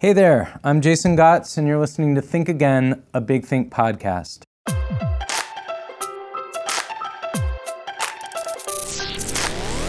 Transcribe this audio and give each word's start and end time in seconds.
Hey 0.00 0.12
there, 0.12 0.58
I'm 0.64 0.80
Jason 0.80 1.16
Gots, 1.16 1.56
and 1.56 1.68
you're 1.68 1.78
listening 1.78 2.16
to 2.16 2.20
Think 2.20 2.48
Again, 2.48 3.04
a 3.14 3.20
Big 3.20 3.46
Think 3.46 3.72
podcast. 3.72 4.42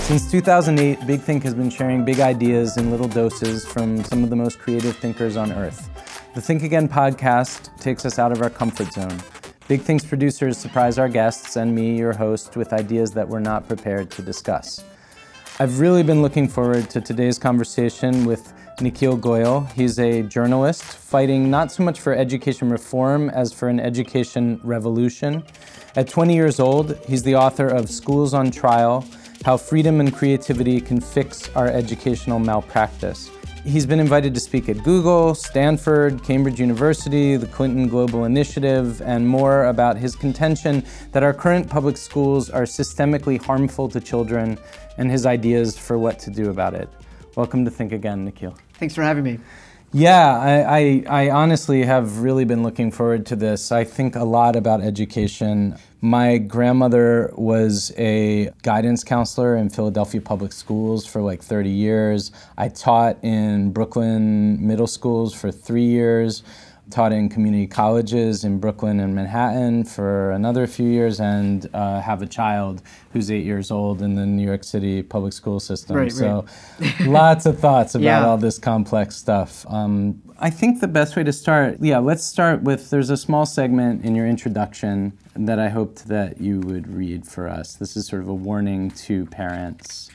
Since 0.04 0.30
2008, 0.30 1.08
Big 1.08 1.22
Think 1.22 1.41
has 1.44 1.55
been 1.55 1.72
sharing 1.72 2.05
big 2.05 2.20
ideas 2.20 2.77
in 2.77 2.91
little 2.91 3.08
doses 3.08 3.66
from 3.66 4.04
some 4.04 4.23
of 4.23 4.30
the 4.30 4.36
most 4.36 4.60
creative 4.60 4.96
thinkers 4.96 5.36
on 5.38 5.52
earth. 5.52 5.90
The 6.35 6.41
Think 6.41 6.62
Again 6.62 6.88
podcast 6.88 7.76
takes 7.80 8.05
us 8.05 8.20
out 8.20 8.32
of 8.32 8.44
our 8.44 8.52
comfort 8.52 8.94
zone. 8.94 9.20
Big 9.68 9.82
Think's 9.82 10.05
producers 10.05 10.60
surprise 10.60 10.99
our 10.99 11.10
guests 11.10 11.55
and 11.55 11.74
me, 11.74 11.98
your 11.98 12.13
host, 12.13 12.55
with 12.55 12.74
ideas 12.74 13.12
that 13.13 13.27
we're 13.27 13.40
not 13.40 13.68
prepared 13.68 14.12
to 14.12 14.22
discuss. 14.22 14.84
I've 15.60 15.80
really 15.80 16.04
been 16.04 16.22
looking 16.22 16.48
forward 16.48 16.91
to 16.91 17.02
today's 17.02 17.40
conversation 17.40 18.26
with 18.26 18.54
Nikhil 18.81 19.17
Goyal. 19.17 19.71
He's 19.71 19.99
a 19.99 20.23
journalist 20.23 20.84
fighting 20.84 21.49
not 21.49 21.71
so 21.71 21.84
much 21.84 21.99
for 21.99 22.13
education 22.13 22.70
reform 22.70 23.29
as 23.29 23.53
for 23.53 23.70
an 23.70 23.79
education 23.79 24.59
revolution. 24.63 25.43
At 25.95 26.09
20 26.09 26.35
years 26.35 26.59
old, 26.59 26.98
he's 27.07 27.23
the 27.23 27.35
author 27.35 27.67
of 27.67 27.90
Schools 27.90 28.34
on 28.34 28.51
Trial 28.51 29.05
How 29.45 29.57
Freedom 29.57 29.99
and 29.99 30.13
Creativity 30.13 30.82
Can 30.82 30.99
Fix 30.99 31.49
Our 31.55 31.67
Educational 31.67 32.40
Malpractice. 32.40 33.29
He's 33.63 33.85
been 33.85 33.99
invited 33.99 34.34
to 34.35 34.40
speak 34.40 34.70
at 34.70 34.84
Google, 34.84 35.34
Stanford, 35.34 36.23
Cambridge 36.23 36.60
University, 36.60 37.35
the 37.35 37.48
Clinton 37.48 37.87
Global 37.87 38.26
Initiative, 38.26 39.01
and 39.01 39.27
more 39.27 39.65
about 39.65 39.98
his 39.98 40.15
contention 40.15 40.84
that 41.13 41.23
our 41.23 41.34
current 41.34 41.67
public 41.67 41.98
schools 41.98 42.49
are 42.51 42.63
systemically 42.63 43.41
harmful 43.41 43.89
to 43.89 43.99
children 43.99 44.60
and 44.98 45.10
his 45.10 45.26
ideas 45.26 45.77
for 45.77 45.98
what 45.98 46.20
to 46.20 46.29
do 46.29 46.51
about 46.51 46.76
it. 46.76 46.89
Welcome 47.35 47.65
to 47.65 47.71
Think 47.71 47.91
Again, 47.91 48.23
Nikhil. 48.23 48.55
Thanks 48.79 48.95
for 48.95 49.04
having 49.04 49.23
me. 49.23 49.40
Yeah, 49.93 50.37
I, 50.37 50.79
I, 50.79 51.04
I, 51.07 51.29
honestly 51.29 51.84
have 51.84 52.18
really 52.18 52.43
been 52.43 52.63
looking 52.63 52.91
forward 52.91 53.26
to 53.27 53.37
this. 53.37 53.71
I 53.71 53.85
think 53.85 54.17
a 54.17 54.26
lot 54.26 54.57
about 54.57 54.82
education. 54.82 55.77
My 56.01 56.37
grandmother 56.37 57.32
was 57.35 57.93
a 57.98 58.51
guidance 58.62 59.05
counselor 59.05 59.55
in 59.55 59.70
Philadelphia 59.70 60.20
public 60.20 60.51
schools 60.51 61.05
for 61.05 61.21
like 61.21 61.41
30 61.41 61.70
years. 61.70 62.34
I 62.57 62.67
taught 62.67 63.23
in 63.23 63.71
Brooklyn 63.71 64.67
middle 64.67 64.88
schools 64.88 65.34
for 65.34 65.50
three 65.50 65.85
years 65.85 66.44
taught 66.90 67.12
in 67.12 67.30
community 67.30 67.68
colleges 67.68 68.44
in 68.44 68.59
Brooklyn 68.59 69.00
and 69.00 69.16
Manhattan 69.16 69.84
for 69.84 70.31
another 70.31 70.68
few 70.68 70.88
years, 70.88 71.19
and 71.19 71.68
uh, 71.74 72.00
have 72.02 72.22
a 72.22 72.28
child 72.28 72.81
who's 73.12 73.31
eight 73.31 73.44
years 73.46 73.72
old 73.72 74.02
in 74.02 74.16
the 74.16 74.25
New 74.25 74.46
York 74.46 74.64
City 74.64 75.02
public 75.02 75.34
school 75.34 75.59
system. 75.59 75.96
Right, 75.96 76.12
so, 76.12 76.46
right. 76.80 77.00
lots 77.08 77.46
of 77.46 77.59
thoughts 77.59 77.96
about 77.96 78.03
Yeah. 78.03 78.25
all 78.25 78.38
this 78.38 78.59
complex 78.59 79.16
stuff. 79.16 79.66
Um, 79.69 80.22
I 80.40 80.50
think 80.50 80.81
the 80.81 80.88
best 80.88 81.16
way 81.16 81.24
to 81.24 81.34
start, 81.34 81.78
yeah, 81.80 81.97
let's 82.00 82.24
start 82.24 82.62
with 82.63 82.90
there's 82.90 83.09
a 83.09 83.18
small 83.18 83.46
segment 83.46 84.03
in 84.03 84.16
your 84.16 84.28
introduction 84.28 85.18
that 85.36 85.59
I 85.59 85.69
hoped 85.69 86.08
that 86.08 86.40
you 86.41 86.59
would 86.62 86.88
read 86.94 87.25
for 87.25 87.47
us. 87.47 87.74
This 87.75 87.95
is 87.97 88.06
sort 88.07 88.22
of 88.22 88.28
a 88.28 88.34
warning 88.34 88.91
to 88.91 89.25
parents. 89.28 90.09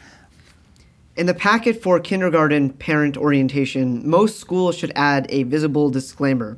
In 1.21 1.27
the 1.27 1.35
packet 1.35 1.83
for 1.83 2.01
kindergarten 2.01 2.71
parent 2.71 3.19
orientation, 3.19 4.09
most 4.09 4.41
schools 4.41 4.75
should 4.75 4.91
add 4.97 5.27
a 5.29 5.43
visible 5.43 5.91
disclaimer. 5.91 6.57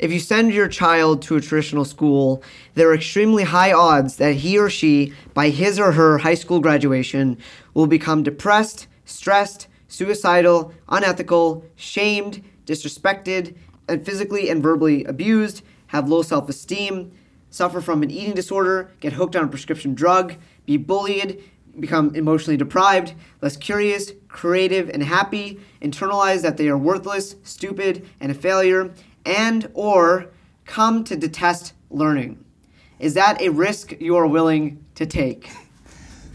If 0.00 0.10
you 0.10 0.18
send 0.18 0.52
your 0.52 0.66
child 0.66 1.22
to 1.22 1.36
a 1.36 1.40
traditional 1.40 1.84
school, 1.84 2.42
there 2.74 2.88
are 2.90 2.96
extremely 2.96 3.44
high 3.44 3.72
odds 3.72 4.16
that 4.16 4.34
he 4.34 4.58
or 4.58 4.68
she, 4.68 5.12
by 5.34 5.50
his 5.50 5.78
or 5.78 5.92
her 5.92 6.18
high 6.18 6.34
school 6.34 6.58
graduation, 6.58 7.38
will 7.74 7.86
become 7.86 8.24
depressed, 8.24 8.88
stressed, 9.04 9.68
suicidal, 9.86 10.74
unethical, 10.88 11.64
shamed, 11.76 12.42
disrespected, 12.66 13.54
and 13.88 14.04
physically 14.04 14.50
and 14.50 14.64
verbally 14.64 15.04
abused, 15.04 15.62
have 15.86 16.08
low 16.08 16.22
self 16.22 16.48
esteem, 16.48 17.12
suffer 17.50 17.80
from 17.80 18.02
an 18.02 18.10
eating 18.10 18.34
disorder, 18.34 18.90
get 18.98 19.12
hooked 19.12 19.36
on 19.36 19.44
a 19.44 19.48
prescription 19.48 19.94
drug, 19.94 20.34
be 20.66 20.76
bullied, 20.76 21.40
become 21.78 22.14
emotionally 22.14 22.56
deprived, 22.56 23.14
less 23.40 23.56
curious, 23.56 24.12
creative, 24.28 24.88
and 24.90 25.02
happy, 25.02 25.60
internalize 25.80 26.42
that 26.42 26.56
they 26.56 26.68
are 26.68 26.78
worthless, 26.78 27.36
stupid, 27.42 28.06
and 28.20 28.30
a 28.30 28.34
failure, 28.34 28.92
and 29.24 29.70
or 29.74 30.28
come 30.64 31.04
to 31.04 31.16
detest 31.16 31.72
learning. 31.90 32.44
Is 32.98 33.14
that 33.14 33.40
a 33.40 33.48
risk 33.48 33.94
you 34.00 34.16
are 34.16 34.26
willing 34.26 34.84
to 34.94 35.06
take? 35.06 35.50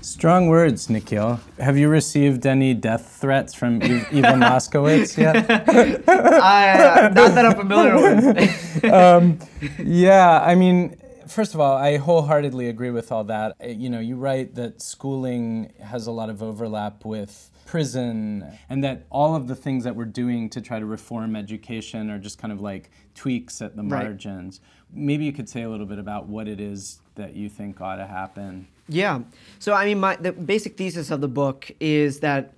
Strong 0.01 0.47
words, 0.47 0.89
Nikhil. 0.89 1.39
Have 1.59 1.77
you 1.77 1.89
received 1.89 2.45
any 2.45 2.73
death 2.73 3.17
threats 3.19 3.53
from 3.53 3.83
E- 3.83 4.05
Eva 4.11 4.33
Moskowitz 4.33 5.17
yet? 5.17 5.35
I, 6.07 6.69
uh, 6.69 7.09
not 7.09 7.35
that 7.35 7.45
I'm 7.45 7.55
familiar 7.57 7.95
with. 7.95 8.85
um, 8.91 9.39
yeah, 9.79 10.39
I 10.41 10.55
mean, 10.55 10.95
first 11.27 11.53
of 11.53 11.59
all, 11.59 11.77
I 11.77 11.97
wholeheartedly 11.97 12.67
agree 12.69 12.91
with 12.91 13.11
all 13.11 13.23
that. 13.25 13.55
You 13.63 13.89
know, 13.89 13.99
you 13.99 14.15
write 14.15 14.55
that 14.55 14.81
schooling 14.81 15.73
has 15.81 16.07
a 16.07 16.11
lot 16.11 16.29
of 16.29 16.41
overlap 16.43 17.05
with 17.05 17.51
prison, 17.65 18.45
and 18.69 18.83
that 18.83 19.05
all 19.09 19.35
of 19.35 19.47
the 19.47 19.55
things 19.55 19.83
that 19.83 19.95
we're 19.95 20.05
doing 20.05 20.49
to 20.51 20.61
try 20.61 20.79
to 20.79 20.85
reform 20.85 21.35
education 21.35 22.09
are 22.09 22.17
just 22.17 22.39
kind 22.39 22.53
of 22.53 22.61
like 22.61 22.89
tweaks 23.13 23.61
at 23.61 23.75
the 23.75 23.83
Right. 23.83 24.03
margins. 24.05 24.61
Maybe 24.93 25.25
you 25.25 25.33
could 25.33 25.49
say 25.49 25.63
a 25.63 25.69
little 25.69 25.85
bit 25.85 25.99
about 25.99 26.27
what 26.27 26.47
it 26.47 26.61
is 26.61 27.01
that 27.15 27.35
you 27.35 27.49
think 27.49 27.81
ought 27.81 27.97
to 27.97 28.05
happen. 28.07 28.67
Yeah. 28.88 29.19
So 29.59 29.73
I 29.73 29.85
mean, 29.85 29.99
my 29.99 30.15
the 30.15 30.31
basic 30.31 30.77
thesis 30.77 31.11
of 31.11 31.19
the 31.19 31.27
book 31.27 31.69
is 31.81 32.21
that 32.21 32.53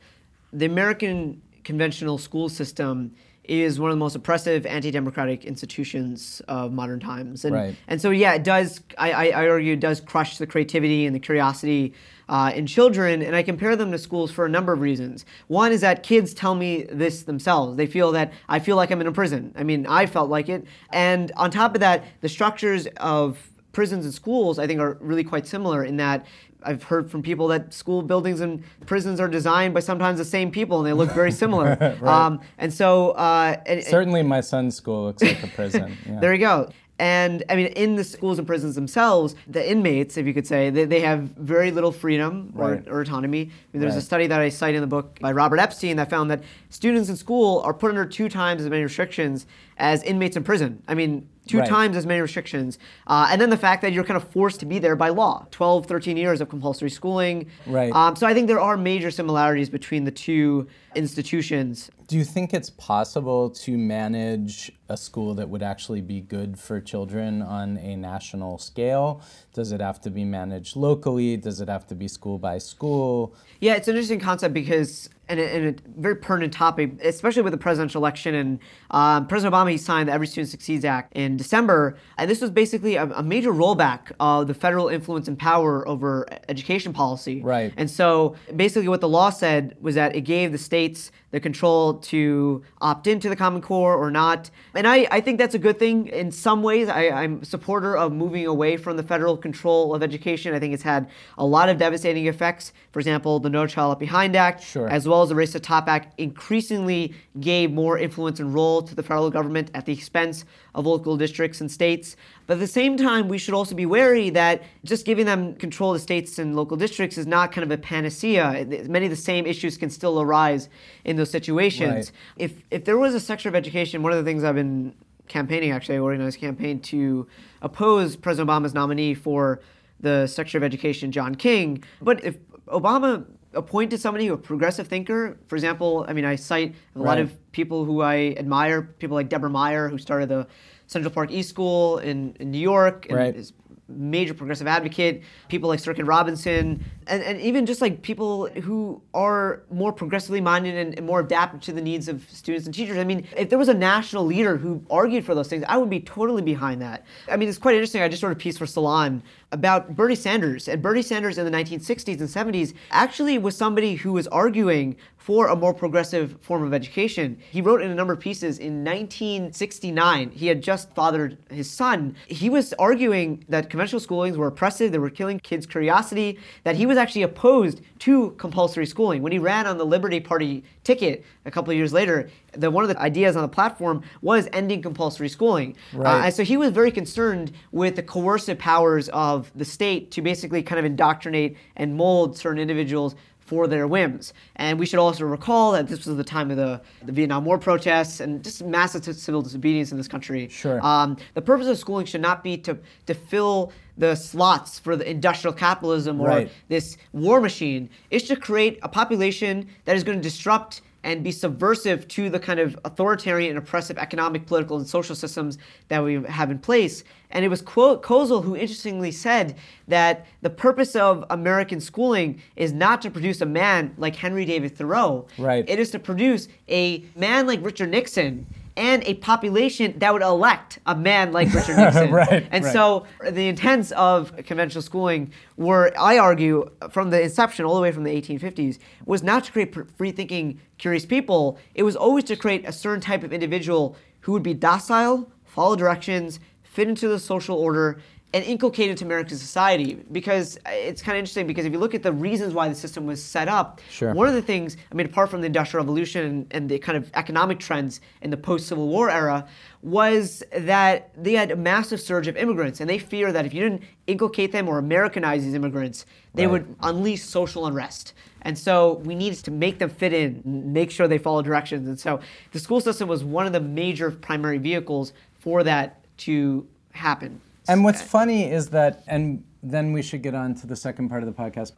the 0.53 0.65
American 0.65 1.41
conventional 1.63 2.17
school 2.17 2.49
system 2.49 3.15
is 3.49 3.79
one 3.79 3.89
of 3.89 3.95
the 3.95 3.99
most 3.99 4.15
oppressive, 4.15 4.65
anti-democratic 4.65 5.43
institutions 5.45 6.41
of 6.47 6.71
modern 6.71 6.99
times, 6.99 7.45
and 7.45 7.53
Right. 7.55 7.75
and 7.87 7.99
so 8.01 8.11
yeah, 8.11 8.33
it 8.33 8.43
does. 8.43 8.81
I, 8.97 9.11
I, 9.11 9.25
I 9.43 9.49
argue 9.49 9.73
it 9.73 9.79
does 9.79 9.99
crush 10.01 10.37
the 10.37 10.47
creativity 10.47 11.05
and 11.05 11.15
the 11.15 11.19
curiosity 11.19 11.93
uh, 12.29 12.51
in 12.53 12.67
children, 12.67 13.21
and 13.23 13.35
I 13.35 13.41
compare 13.41 13.75
them 13.75 13.91
to 13.91 13.97
schools 13.97 14.31
for 14.31 14.45
a 14.45 14.49
number 14.49 14.71
of 14.71 14.81
reasons. 14.81 15.25
One 15.47 15.71
is 15.71 15.81
that 15.81 16.03
kids 16.03 16.33
tell 16.33 16.53
me 16.53 16.83
this 16.83 17.23
themselves. 17.23 17.75
They 17.75 17.87
feel 17.87 18.11
that 18.11 18.31
I 18.47 18.59
feel 18.59 18.75
like 18.75 18.91
I'm 18.91 19.01
in 19.01 19.07
a 19.07 19.11
prison. 19.11 19.51
I 19.57 19.63
mean, 19.63 19.87
I 19.87 20.05
felt 20.05 20.29
like 20.29 20.47
it, 20.47 20.65
and 20.91 21.31
on 21.35 21.49
top 21.49 21.73
of 21.73 21.79
that, 21.81 22.03
the 22.21 22.29
structures 22.29 22.87
of 22.97 23.49
prisons 23.71 24.03
and 24.05 24.13
schools, 24.13 24.59
I 24.59 24.67
think, 24.67 24.79
are 24.79 24.97
really 24.99 25.23
quite 25.23 25.47
similar 25.47 25.83
in 25.83 25.97
that 25.97 26.25
I've 26.63 26.83
heard 26.83 27.09
from 27.09 27.21
people 27.21 27.47
that 27.49 27.73
school 27.73 28.01
buildings 28.01 28.41
and 28.41 28.63
prisons 28.85 29.19
are 29.19 29.27
designed 29.27 29.73
by 29.73 29.79
sometimes 29.79 30.17
the 30.19 30.25
same 30.25 30.51
people 30.51 30.79
and 30.79 30.87
they 30.87 30.93
look 30.93 31.11
very 31.11 31.31
similar. 31.31 31.97
um, 32.03 32.41
and 32.57 32.73
so, 32.73 33.11
uh, 33.11 33.55
and- 33.65 33.83
Certainly, 33.83 34.23
my 34.23 34.41
son's 34.41 34.75
school 34.75 35.05
looks 35.05 35.23
like 35.23 35.41
a 35.43 35.47
prison. 35.47 35.95
Yeah. 36.07 36.19
there 36.19 36.33
you 36.33 36.39
go. 36.39 36.69
And 37.01 37.43
I 37.47 37.55
mean, 37.55 37.67
in 37.67 37.95
the 37.95 38.03
schools 38.03 38.39
and 38.39 38.45
prisons 38.45 38.75
themselves, 38.75 39.33
the 39.47 39.71
inmates, 39.71 40.17
if 40.17 40.27
you 40.27 40.33
could 40.33 40.45
say, 40.45 40.69
they, 40.69 40.83
they 40.83 40.99
have 40.99 41.21
very 41.37 41.71
little 41.71 41.93
freedom 41.93 42.51
or, 42.57 42.71
Right. 42.73 42.87
or 42.89 42.99
autonomy. 42.99 43.39
I 43.43 43.45
mean, 43.71 43.81
there's 43.81 43.95
a 43.95 44.01
study 44.01 44.27
that 44.27 44.41
I 44.41 44.49
cite 44.49 44.75
in 44.75 44.81
the 44.81 44.87
book 44.87 45.17
by 45.21 45.31
Robert 45.31 45.59
Epstein 45.59 45.95
that 45.95 46.09
found 46.09 46.29
that 46.29 46.43
students 46.69 47.07
in 47.07 47.15
school 47.15 47.61
are 47.63 47.73
put 47.73 47.89
under 47.89 48.05
two 48.05 48.27
times 48.27 48.61
as 48.63 48.69
many 48.69 48.83
restrictions 48.83 49.45
as 49.77 50.03
inmates 50.03 50.35
in 50.35 50.43
prison. 50.43 50.83
I 50.89 50.93
mean, 50.93 51.29
two 51.49 51.57
Right. 51.59 51.67
times 51.67 51.97
as 51.97 52.05
many 52.05 52.21
restrictions. 52.21 52.77
Uh, 53.07 53.27
and 53.31 53.41
then 53.41 53.49
the 53.49 53.57
fact 53.57 53.81
that 53.81 53.91
you're 53.91 54.03
kind 54.03 54.15
of 54.17 54.23
forced 54.29 54.59
to 54.59 54.65
be 54.65 54.77
there 54.79 54.95
by 54.95 55.09
law 55.09 55.45
12, 55.51 55.87
13 55.87 56.15
years 56.15 56.41
of 56.41 56.47
compulsory 56.49 56.89
schooling. 56.91 57.47
Right. 57.65 57.91
Um, 57.91 58.15
so 58.15 58.27
I 58.27 58.33
think 58.35 58.47
there 58.47 58.59
are 58.59 58.77
major 58.77 59.09
similarities 59.09 59.69
between 59.69 60.03
the 60.03 60.11
two 60.11 60.67
institutions. 60.95 61.89
Do 62.07 62.17
you 62.17 62.23
think 62.23 62.53
it's 62.53 62.71
possible 62.71 63.51
to 63.51 63.77
manage 63.77 64.71
a 64.89 64.97
school 64.97 65.35
that 65.35 65.47
would 65.47 65.61
actually 65.61 66.01
be 66.01 66.21
good 66.21 66.57
for 66.57 66.81
children 66.81 67.43
on 67.43 67.77
a 67.77 67.95
national 67.95 68.57
scale? 68.57 69.21
Does 69.53 69.71
it 69.71 69.81
have 69.81 70.01
to 70.01 70.09
be 70.09 70.25
managed 70.25 70.75
locally? 70.75 71.37
Does 71.37 71.61
it 71.61 71.69
have 71.69 71.85
to 71.87 71.95
be 71.95 72.07
school 72.07 72.39
by 72.39 72.57
school? 72.57 73.35
Yeah, 73.59 73.75
it's 73.75 73.87
an 73.87 73.93
interesting 73.93 74.19
concept 74.19 74.55
because, 74.55 75.09
and 75.27 75.39
a, 75.39 75.55
and 75.55 75.79
a 75.79 75.99
very 75.99 76.15
pertinent 76.15 76.51
topic, 76.53 76.93
especially 77.03 77.43
with 77.43 77.51
the 77.51 77.57
presidential 77.57 78.01
election. 78.01 78.33
And 78.33 78.59
um, 78.89 79.27
President 79.27 79.53
Obama, 79.53 79.69
he 79.69 79.77
signed 79.77 80.09
the 80.09 80.13
Every 80.13 80.25
Student 80.25 80.49
Succeeds 80.49 80.85
Act 80.85 81.15
in 81.15 81.37
December. 81.37 81.95
And 82.17 82.27
this 82.27 82.41
was 82.41 82.49
basically 82.49 82.95
a, 82.95 83.03
a 83.03 83.21
major 83.21 83.51
rollback 83.51 84.11
of 84.19 84.47
the 84.47 84.55
federal 84.55 84.87
influence 84.87 85.27
and 85.27 85.37
power 85.37 85.87
over 85.87 86.25
education 86.47 86.93
policy. 86.93 87.43
Right. 87.43 87.71
And 87.77 87.91
so 87.91 88.35
basically, 88.55 88.87
what 88.87 89.01
the 89.01 89.09
law 89.09 89.29
said 89.29 89.75
was 89.79 89.93
that 89.93 90.15
it 90.15 90.21
gave 90.21 90.51
the 90.51 90.57
states 90.79 91.11
the 91.31 91.39
control 91.39 91.93
to 91.93 92.63
opt 92.81 93.05
into 93.05 93.29
the 93.29 93.35
Common 93.35 93.61
Core 93.61 93.95
or 93.95 94.09
not. 94.09 94.49
And 94.73 94.87
I, 94.87 95.07
I 95.11 95.21
think 95.21 95.37
that's 95.37 95.53
a 95.53 95.59
good 95.59 95.77
thing 95.77 96.07
in 96.07 96.31
some 96.31 96.63
ways. 96.63 96.89
I, 96.89 97.09
I'm 97.09 97.41
a 97.41 97.45
supporter 97.45 97.95
of 97.95 98.11
moving 98.11 98.47
away 98.47 98.77
from 98.77 98.97
the 98.97 99.03
federal 99.03 99.37
control 99.37 99.93
of 99.93 100.01
education. 100.01 100.55
I 100.55 100.59
think 100.59 100.73
it's 100.73 100.81
had 100.81 101.07
a 101.37 101.45
lot 101.45 101.69
of 101.69 101.77
devastating 101.77 102.25
effects. 102.25 102.73
For 102.91 102.99
example, 102.99 103.39
the 103.39 103.49
No 103.49 103.67
Child 103.67 103.89
Left 103.89 103.99
Behind 103.99 104.35
Act, 104.35 104.63
Sure. 104.63 104.89
as 104.89 105.07
well 105.07 105.21
as 105.21 105.29
the 105.29 105.35
Race 105.35 105.51
to 105.51 105.59
Top 105.59 105.87
Act, 105.87 106.19
increasingly 106.19 107.13
gave 107.39 107.71
more 107.71 107.99
influence 107.99 108.39
and 108.39 108.51
role 108.53 108.81
to 108.81 108.95
the 108.95 109.03
federal 109.03 109.29
government 109.29 109.69
at 109.75 109.85
the 109.85 109.93
expense 109.93 110.45
of 110.73 110.85
local 110.87 111.15
districts 111.15 111.61
and 111.61 111.69
states. 111.69 112.15
But 112.47 112.53
at 112.55 112.59
the 112.61 112.67
same 112.67 112.97
time, 112.97 113.27
we 113.27 113.37
should 113.37 113.53
also 113.53 113.75
be 113.75 113.85
wary 113.85 114.31
that 114.31 114.63
just 114.83 115.05
giving 115.05 115.27
them 115.27 115.53
control 115.55 115.91
of 115.91 115.97
the 115.97 115.99
states 115.99 116.39
and 116.39 116.55
local 116.55 116.75
districts 116.77 117.17
is 117.19 117.27
not 117.27 117.51
kind 117.51 117.63
of 117.63 117.69
a 117.69 117.77
panacea. 117.77 118.65
Many 118.87 119.05
of 119.05 119.11
the 119.11 119.15
same 119.15 119.45
issues 119.45 119.77
can 119.77 119.91
still 119.91 120.19
arise 120.19 120.68
in 121.05 121.15
those 121.15 121.29
situations. 121.29 122.11
Right. 122.11 122.11
If 122.37 122.63
if 122.71 122.85
there 122.85 122.97
was 122.97 123.13
a 123.13 123.19
sector 123.19 123.49
of 123.49 123.55
education, 123.55 124.03
one 124.03 124.11
of 124.11 124.17
the 124.17 124.29
things 124.29 124.43
I've 124.43 124.55
been 124.55 124.93
campaigning 125.27 125.71
actually, 125.71 125.95
I 125.95 125.99
organized 125.99 126.37
a 126.37 126.39
campaign 126.39 126.79
to 126.81 127.27
oppose 127.61 128.15
President 128.15 128.49
Obama's 128.49 128.73
nominee 128.73 129.13
for 129.13 129.61
the 129.99 130.27
Secretary 130.27 130.59
of 130.59 130.63
Education, 130.63 131.11
John 131.11 131.35
King. 131.35 131.83
But 132.01 132.23
if 132.23 132.37
Obama 132.67 133.25
appointed 133.53 133.99
somebody 133.99 134.27
who 134.27 134.33
a 134.33 134.37
progressive 134.37 134.87
thinker, 134.87 135.37
for 135.47 135.55
example, 135.55 136.05
I 136.07 136.13
mean, 136.13 136.25
I 136.25 136.35
cite 136.35 136.75
a 136.95 136.99
lot 136.99 137.17
of 137.17 137.51
people 137.51 137.83
who 137.85 138.01
I 138.01 138.35
admire, 138.37 138.81
people 138.83 139.15
like 139.15 139.29
Deborah 139.29 139.49
Meier, 139.49 139.89
who 139.89 139.97
started 139.97 140.29
the 140.29 140.47
Central 140.87 141.13
Park 141.13 141.31
East 141.31 141.49
School 141.49 141.97
in, 141.99 142.35
in 142.39 142.51
New 142.51 142.59
York, 142.59 143.07
and 143.09 143.17
Right. 143.17 143.35
is 143.35 143.53
major 143.89 144.33
progressive 144.33 144.67
advocate, 144.67 145.23
people 145.47 145.67
like 145.69 145.79
Sir 145.79 145.93
Ken 145.93 146.05
Robinson, 146.05 146.83
and, 147.07 147.23
and 147.23 147.41
even 147.41 147.65
just 147.65 147.81
like 147.81 148.01
people 148.01 148.47
who 148.47 149.01
are 149.13 149.63
more 149.71 149.91
progressively 149.91 150.41
minded 150.41 150.75
and, 150.75 150.97
and 150.97 151.05
more 151.05 151.19
adapted 151.19 151.61
to 151.63 151.71
the 151.73 151.81
needs 151.81 152.07
of 152.07 152.27
students 152.29 152.65
and 152.65 152.73
teachers. 152.73 152.97
I 152.97 153.03
mean, 153.03 153.27
if 153.35 153.49
there 153.49 153.57
was 153.59 153.69
a 153.69 153.73
national 153.73 154.25
leader 154.25 154.57
who 154.57 154.83
argued 154.89 155.25
for 155.25 155.35
those 155.35 155.47
things, 155.47 155.63
I 155.67 155.77
would 155.77 155.89
be 155.89 155.99
totally 155.99 156.41
behind 156.41 156.81
that. 156.81 157.05
I 157.29 157.37
mean, 157.37 157.49
it's 157.49 157.57
quite 157.57 157.75
interesting. 157.75 158.01
I 158.01 158.07
just 158.07 158.23
wrote 158.23 158.31
a 158.31 158.35
piece 158.35 158.57
for 158.57 158.65
Salon 158.65 159.23
about 159.51 159.95
Bernie 159.95 160.15
Sanders. 160.15 160.67
And 160.67 160.81
Bernie 160.81 161.01
Sanders 161.01 161.37
in 161.37 161.45
the 161.45 161.51
1960s 161.51 162.19
and 162.19 162.29
70s 162.29 162.73
actually 162.91 163.37
was 163.37 163.55
somebody 163.55 163.95
who 163.95 164.13
was 164.13 164.27
arguing 164.27 164.95
for 165.17 165.47
a 165.47 165.55
more 165.55 165.73
progressive 165.73 166.37
form 166.41 166.63
of 166.63 166.73
education. 166.73 167.37
He 167.51 167.61
wrote 167.61 167.81
in 167.81 167.91
a 167.91 167.95
number 167.95 168.13
of 168.13 168.19
pieces 168.19 168.57
in 168.57 168.83
1969. 168.83 170.31
He 170.31 170.47
had 170.47 170.61
just 170.61 170.93
fathered 170.95 171.37
his 171.51 171.69
son. 171.69 172.15
He 172.27 172.49
was 172.49 172.73
arguing 172.79 173.43
that 173.49 173.69
conventional 173.69 174.01
schoolings 174.01 174.37
were 174.37 174.47
oppressive, 174.47 174.91
they 174.91 174.97
were 174.97 175.09
killing 175.09 175.39
kids' 175.39 175.65
curiosity, 175.65 176.39
that 176.63 176.75
he 176.75 176.85
was 176.85 176.97
actually 176.97 177.23
opposed 177.23 177.81
to 177.99 178.31
compulsory 178.37 178.85
schooling. 178.85 179.21
When 179.21 179.31
he 179.31 179.39
ran 179.39 179.67
on 179.67 179.77
the 179.77 179.85
Liberty 179.85 180.19
Party 180.19 180.63
ticket 180.83 181.25
a 181.45 181.51
couple 181.51 181.71
of 181.71 181.77
years 181.77 181.93
later, 181.93 182.29
the, 182.53 182.71
one 182.71 182.83
of 182.83 182.89
the 182.89 182.99
ideas 182.99 183.35
on 183.35 183.41
the 183.41 183.47
platform 183.47 184.03
was 184.21 184.47
ending 184.53 184.81
compulsory 184.81 185.29
schooling. 185.29 185.75
Uh, 185.95 186.21
and 186.25 186.33
so 186.33 186.43
he 186.43 186.57
was 186.57 186.71
very 186.71 186.91
concerned 186.91 187.51
with 187.71 187.95
the 187.95 188.03
coercive 188.03 188.57
powers 188.57 189.09
of 189.09 189.51
the 189.55 189.65
state 189.65 190.11
to 190.11 190.21
basically 190.21 190.61
kind 190.63 190.79
of 190.79 190.85
indoctrinate 190.85 191.57
and 191.75 191.95
mold 191.95 192.37
certain 192.37 192.59
individuals 192.59 193.15
for 193.39 193.65
their 193.65 193.87
whims. 193.87 194.31
And 194.57 194.77
we 194.77 194.85
should 194.85 194.99
also 194.99 195.25
recall 195.25 195.71
that 195.71 195.87
this 195.87 196.05
was 196.05 196.15
the 196.17 196.23
time 196.23 196.51
of 196.51 196.57
the, 196.57 196.81
the 197.03 197.11
Vietnam 197.11 197.45
War 197.45 197.57
protests 197.57 198.19
and 198.19 198.43
just 198.43 198.63
massive 198.63 199.03
civil 199.15 199.41
disobedience 199.41 199.91
in 199.91 199.97
this 199.97 200.07
country. 200.07 200.47
Sure. 200.49 200.79
Um, 200.85 201.17
the 201.33 201.41
purpose 201.41 201.67
of 201.67 201.75
schooling 201.79 202.05
should 202.05 202.21
not 202.21 202.43
be 202.43 202.57
to, 202.57 202.77
to 203.07 203.15
fill 203.15 203.71
the 203.97 204.13
slots 204.13 204.77
for 204.77 204.95
the 204.95 205.09
industrial 205.09 205.53
capitalism 205.53 206.21
or 206.21 206.27
Right. 206.27 206.51
this 206.67 206.95
war 207.11 207.41
machine. 207.41 207.89
It's 208.11 208.27
to 208.27 208.35
create 208.35 208.77
a 208.83 208.87
population 208.87 209.67
that 209.85 209.95
is 209.95 210.03
going 210.03 210.19
to 210.19 210.23
disrupt 210.23 210.81
and 211.03 211.23
be 211.23 211.31
subversive 211.31 212.07
to 212.09 212.29
the 212.29 212.39
kind 212.39 212.59
of 212.59 212.77
authoritarian 212.83 213.51
and 213.51 213.57
oppressive 213.57 213.97
economic, 213.97 214.45
political, 214.45 214.77
and 214.77 214.87
social 214.87 215.15
systems 215.15 215.57
that 215.87 216.03
we 216.03 216.21
have 216.23 216.51
in 216.51 216.59
place. 216.59 217.03
And 217.31 217.45
it 217.45 217.47
was 217.47 217.61
Ko- 217.61 217.99
Kozol 217.99 218.43
who 218.43 218.55
interestingly 218.55 219.11
said 219.11 219.55
that 219.87 220.25
the 220.41 220.49
purpose 220.49 220.95
of 220.95 221.23
American 221.29 221.79
schooling 221.79 222.41
is 222.55 222.73
not 222.73 223.01
to 223.03 223.11
produce 223.11 223.39
a 223.41 223.45
man 223.45 223.93
like 223.97 224.15
Henry 224.15 224.45
David 224.45 224.75
Thoreau. 224.75 225.27
Right. 225.37 225.63
It 225.67 225.79
is 225.79 225.91
to 225.91 225.99
produce 225.99 226.47
a 226.67 227.05
man 227.15 227.47
like 227.47 227.63
Richard 227.63 227.89
Nixon 227.89 228.45
and 228.79 229.03
a 229.03 229.15
population 229.15 229.93
that 229.99 230.13
would 230.13 230.21
elect 230.21 230.79
a 230.85 230.95
man 230.95 231.31
like 231.33 231.53
Richard 231.53 231.75
Nixon. 231.83 232.11
Right, 232.11 232.47
And 232.49 232.63
right. 232.63 232.73
so 232.73 233.05
the 233.29 233.47
intents 233.49 233.91
of 233.91 234.33
conventional 234.45 234.81
schooling 234.81 235.31
were, 235.57 235.91
I 235.99 236.17
argue, 236.17 236.69
from 236.89 237.09
the 237.09 237.21
inception 237.21 237.65
all 237.65 237.75
the 237.75 237.81
way 237.81 237.91
from 237.91 238.03
the 238.05 238.11
1850s, 238.21 238.79
was 239.05 239.21
not 239.21 239.43
to 239.43 239.51
create 239.51 239.75
free 239.97 240.11
thinking, 240.11 240.59
curious 240.77 241.05
people. 241.05 241.59
It 241.75 241.83
was 241.83 241.95
always 241.97 242.23
to 242.25 242.35
create 242.37 242.65
a 242.67 242.71
certain 242.71 243.01
type 243.01 243.23
of 243.23 243.33
individual 243.33 243.95
who 244.21 244.31
would 244.31 244.43
be 244.43 244.53
docile, 244.53 245.29
follow 245.43 245.75
directions, 245.75 246.39
fit 246.63 246.87
into 246.87 247.09
the 247.09 247.19
social 247.19 247.57
order, 247.57 247.99
and 248.31 248.45
inculcate 248.45 248.89
into 248.91 249.03
American 249.05 249.37
society. 249.37 249.95
Because 250.11 250.57
uh, 250.57 250.69
it's 250.71 251.01
kind 251.01 251.17
of 251.17 251.19
interesting 251.19 251.47
because 251.47 251.65
if 251.65 251.73
you 251.73 251.79
look 251.79 251.95
at 251.95 252.03
the 252.03 252.13
reasons 252.13 252.53
why 252.53 252.69
the 252.69 252.75
system 252.75 253.05
was 253.05 253.23
set 253.23 253.47
up, 253.47 253.81
Sure. 253.89 254.13
one 254.13 254.27
of 254.27 254.33
the 254.35 254.41
things, 254.41 254.77
I 254.91 254.95
mean, 254.95 255.07
apart 255.07 255.29
from 255.31 255.41
the 255.41 255.47
Industrial 255.47 255.83
Revolution 255.83 256.25
and, 256.25 256.47
and 256.51 256.69
the 256.69 256.77
kind 256.79 256.97
of 256.97 257.09
economic 257.15 257.59
trends 257.59 258.01
in 258.21 258.29
the 258.29 258.37
post 258.37 258.67
Civil 258.67 258.87
War 258.87 259.09
era, 259.09 259.47
was 259.81 260.43
that 260.55 261.11
they 261.21 261.33
had 261.33 261.49
a 261.51 261.55
massive 261.55 261.99
surge 261.99 262.27
of 262.27 262.37
immigrants. 262.37 262.79
And 262.81 262.89
they 262.89 262.99
fear 262.99 263.31
that 263.31 263.45
if 263.45 263.53
you 263.53 263.61
didn't 263.61 263.83
inculcate 264.05 264.51
them 264.51 264.67
or 264.67 264.77
Americanize 264.77 265.43
these 265.43 265.53
immigrants, 265.55 266.05
they 266.35 266.45
Right. 266.45 266.51
would 266.51 266.75
unleash 266.83 267.23
social 267.23 267.65
unrest. 267.65 268.13
And 268.43 268.57
so 268.57 269.01
we 269.05 269.15
needed 269.15 269.39
to 269.45 269.51
make 269.51 269.79
them 269.79 269.89
fit 269.89 270.13
in, 270.13 270.41
make 270.45 270.91
sure 270.91 271.07
they 271.07 271.17
follow 271.17 271.41
directions. 271.41 271.87
And 271.87 271.99
so 271.99 272.19
the 272.51 272.59
school 272.59 272.79
system 272.79 273.09
was 273.09 273.23
one 273.23 273.45
of 273.47 273.53
the 273.53 273.59
major 273.59 274.11
primary 274.11 274.59
vehicles 274.59 275.13
for 275.39 275.63
that 275.63 275.97
to 276.19 276.67
happen. 276.91 277.41
And 277.69 277.83
what's 277.83 278.01
funny 278.01 278.49
is 278.51 278.69
that, 278.69 279.03
and 279.07 279.43
then 279.61 279.93
we 279.93 280.01
should 280.01 280.23
get 280.23 280.33
on 280.33 280.55
to 280.55 280.67
the 280.67 280.75
second 280.75 281.09
part 281.09 281.21
of 281.21 281.27
the 281.27 281.39
podcast. 281.41 281.73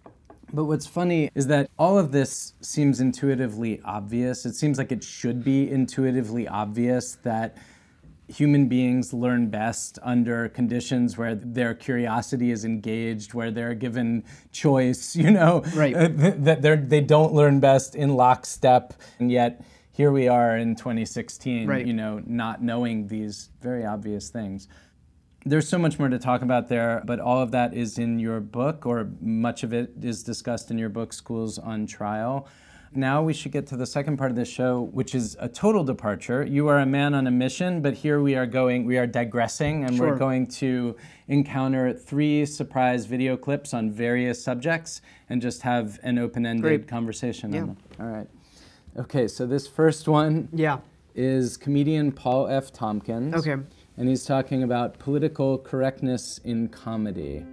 But 0.53 0.63
what's 0.65 0.87
funny 0.87 1.29
is 1.35 1.47
that 1.47 1.69
all 1.77 1.97
of 1.97 2.11
this 2.13 2.53
seems 2.61 3.01
intuitively 3.01 3.81
obvious. 3.83 4.45
It 4.45 4.53
seems 4.55 4.77
like 4.77 4.91
it 4.93 5.03
should 5.03 5.43
be 5.43 5.69
intuitively 5.69 6.47
obvious 6.47 7.15
that 7.23 7.57
human 8.29 8.67
beings 8.69 9.13
learn 9.13 9.47
best 9.49 9.99
under 10.01 10.47
conditions 10.47 11.17
where 11.17 11.35
their 11.35 11.73
curiosity 11.73 12.51
is 12.51 12.63
engaged, 12.63 13.33
where 13.33 13.51
they're 13.51 13.73
given 13.75 14.23
choice, 14.53 15.13
you 15.23 15.29
know, 15.31 15.61
Right. 15.75 15.93
uh, 15.93 16.07
that 16.37 16.61
they're, 16.61 16.77
they 16.77 17.01
don't 17.01 17.33
learn 17.33 17.59
best 17.59 17.95
in 17.95 18.15
lockstep. 18.15 18.93
And 19.19 19.29
yet, 19.29 19.61
here 19.91 20.11
we 20.13 20.29
are 20.29 20.55
in 20.57 20.75
2016, 20.77 21.67
Right. 21.67 21.85
you 21.85 21.91
know, 21.93 22.21
not 22.25 22.63
knowing 22.63 23.07
these 23.07 23.49
very 23.61 23.85
obvious 23.85 24.29
things. 24.29 24.69
There's 25.43 25.67
so 25.67 25.79
much 25.79 25.97
more 25.97 26.07
to 26.07 26.19
talk 26.19 26.43
about 26.43 26.67
there, 26.67 27.01
but 27.05 27.19
all 27.19 27.41
of 27.41 27.49
that 27.51 27.73
is 27.73 27.97
in 27.97 28.19
your 28.19 28.39
book, 28.39 28.85
or 28.85 29.09
much 29.21 29.63
of 29.63 29.73
it 29.73 29.91
is 30.01 30.21
discussed 30.21 30.69
in 30.69 30.77
your 30.77 30.89
book, 30.89 31.13
Schools 31.13 31.57
on 31.57 31.87
Trial. 31.87 32.47
Now 32.93 33.23
we 33.23 33.33
should 33.33 33.51
get 33.51 33.65
to 33.67 33.77
the 33.77 33.85
second 33.87 34.17
part 34.17 34.29
of 34.29 34.35
the 34.35 34.45
show, 34.45 34.81
which 34.91 35.15
is 35.15 35.35
a 35.39 35.47
total 35.47 35.83
departure. 35.83 36.43
You 36.45 36.67
are 36.67 36.77
a 36.77 36.85
man 36.85 37.15
on 37.15 37.25
a 37.25 37.31
mission, 37.31 37.81
but 37.81 37.95
here 37.95 38.21
we 38.21 38.35
are 38.35 38.45
going, 38.45 38.85
we 38.85 38.97
are 38.99 39.07
digressing, 39.07 39.85
and 39.85 39.97
we're 39.97 40.17
going 40.17 40.45
to 40.47 40.95
encounter 41.27 41.91
three 41.93 42.45
surprise 42.45 43.05
video 43.05 43.35
clips 43.35 43.73
on 43.73 43.89
various 43.89 44.43
subjects 44.43 45.01
and 45.29 45.41
just 45.41 45.61
have 45.63 45.99
an 46.03 46.19
open 46.19 46.45
ended 46.45 46.87
conversation 46.87 47.51
Yeah. 47.53 47.61
on 47.61 47.67
them. 47.67 47.77
All 47.99 48.07
right. 48.07 48.27
Okay, 48.97 49.27
so 49.27 49.47
this 49.47 49.65
first 49.67 50.07
one 50.07 50.49
Yeah. 50.53 50.79
is 51.15 51.55
comedian 51.57 52.11
Paul 52.11 52.47
F. 52.47 52.71
Tompkins. 52.73 53.33
Okay. 53.35 53.55
And 53.97 54.07
he's 54.07 54.25
talking 54.25 54.63
about 54.63 54.97
political 54.99 55.57
correctness 55.57 56.39
in 56.43 56.69
comedy. 56.69 57.45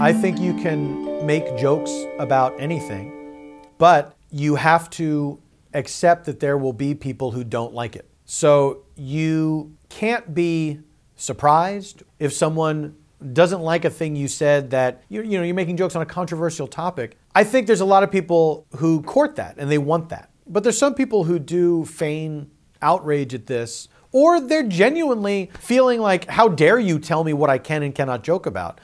I 0.00 0.12
think 0.12 0.40
you 0.40 0.54
can 0.54 1.24
make 1.26 1.56
jokes 1.56 1.92
about 2.18 2.58
anything, 2.58 3.60
but 3.78 4.16
you 4.30 4.56
have 4.56 4.90
to 4.90 5.40
accept 5.74 6.26
that 6.26 6.40
there 6.40 6.58
will 6.58 6.72
be 6.72 6.94
people 6.94 7.30
who 7.30 7.44
don't 7.44 7.72
like 7.72 7.96
it. 7.96 8.08
So 8.24 8.84
you 8.96 9.76
can't 9.88 10.34
be 10.34 10.80
surprised 11.16 12.02
if 12.18 12.32
someone 12.32 12.96
doesn't 13.32 13.60
like 13.60 13.84
a 13.84 13.90
thing 13.90 14.16
you 14.16 14.26
said 14.26 14.70
that 14.70 15.04
you 15.08 15.22
you 15.22 15.38
know 15.38 15.44
you're 15.44 15.54
making 15.54 15.76
jokes 15.76 15.94
on 15.94 16.02
a 16.02 16.06
controversial 16.06 16.66
topic. 16.66 17.16
I 17.34 17.44
think 17.44 17.66
there's 17.66 17.80
a 17.80 17.84
lot 17.84 18.02
of 18.02 18.10
people 18.10 18.66
who 18.76 19.02
court 19.02 19.36
that 19.36 19.56
and 19.58 19.70
they 19.70 19.78
want 19.78 20.08
that. 20.08 20.30
But 20.46 20.64
there's 20.64 20.78
some 20.78 20.94
people 20.94 21.24
who 21.24 21.38
do 21.38 21.84
feign 21.84 22.50
outrage 22.82 23.34
at 23.34 23.46
this 23.46 23.88
or 24.12 24.40
they're 24.40 24.62
genuinely 24.62 25.50
feeling 25.58 26.00
like 26.00 26.28
how 26.28 26.48
dare 26.48 26.78
you 26.78 26.98
tell 26.98 27.24
me 27.24 27.32
what 27.32 27.50
I 27.50 27.58
can 27.58 27.82
and 27.82 27.94
cannot 27.94 28.22
joke 28.22 28.46
about. 28.46 28.80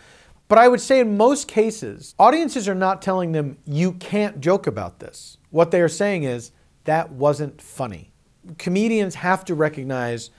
But 0.49 0.59
I 0.59 0.69
would 0.69 0.81
say 0.81 1.01
in 1.01 1.19
most 1.19 1.47
cases, 1.47 2.15
audiences 2.19 2.69
are 2.69 2.75
not 2.75 3.03
telling 3.03 3.33
them, 3.33 3.59
you 3.67 3.93
can't 3.93 4.41
joke 4.41 4.67
about 4.67 4.99
this. 4.99 5.37
What 5.51 5.71
they 5.71 5.83
are 5.83 5.89
saying 5.89 6.25
is, 6.25 6.53
that 6.85 7.13
wasn't 7.13 7.61
funny. 7.61 8.11
Comedians 8.57 9.17
have 9.17 9.45
to 9.45 9.55
recognize 9.55 10.31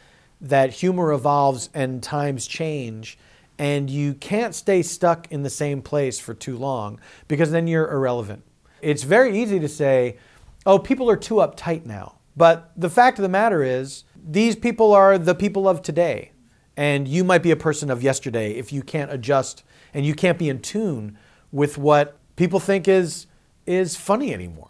that 0.41 0.71
humor 0.71 1.11
evolves 1.11 1.69
and 1.75 2.01
times 2.01 2.47
change, 2.47 3.19
and 3.59 3.87
you 3.87 4.15
can't 4.15 4.55
stay 4.55 4.81
stuck 4.81 5.31
in 5.31 5.43
the 5.43 5.49
same 5.49 5.83
place 5.83 6.19
for 6.19 6.33
too 6.33 6.57
long 6.57 6.99
because 7.27 7.51
then 7.51 7.67
you're 7.67 7.91
irrelevant. 7.91 8.41
It's 8.81 9.03
very 9.03 9.39
easy 9.39 9.59
to 9.59 9.67
say, 9.67 10.17
oh, 10.65 10.79
people 10.79 11.07
are 11.11 11.17
too 11.17 11.35
uptight 11.35 11.85
now. 11.85 12.15
But 12.39 12.71
the 12.77 12.89
fact 12.89 13.19
of 13.19 13.23
the 13.23 13.27
matter 13.27 13.63
is, 13.63 14.05
these 14.15 14.55
people 14.55 14.93
are 14.93 15.17
the 15.17 15.35
people 15.35 15.67
of 15.67 15.81
today. 15.81 16.31
And 16.77 17.05
you 17.05 17.25
might 17.25 17.43
be 17.43 17.51
a 17.51 17.57
person 17.57 17.91
of 17.91 18.01
yesterday 18.01 18.53
if 18.53 18.71
you 18.71 18.81
can't 18.81 19.11
adjust 19.11 19.63
and 19.93 20.05
you 20.05 20.15
can't 20.15 20.39
be 20.39 20.47
in 20.47 20.61
tune 20.61 21.17
with 21.51 21.77
what 21.77 22.17
people 22.37 22.61
think 22.61 22.87
is, 22.87 23.27
is 23.65 23.97
funny 23.97 24.33
anymore. 24.33 24.69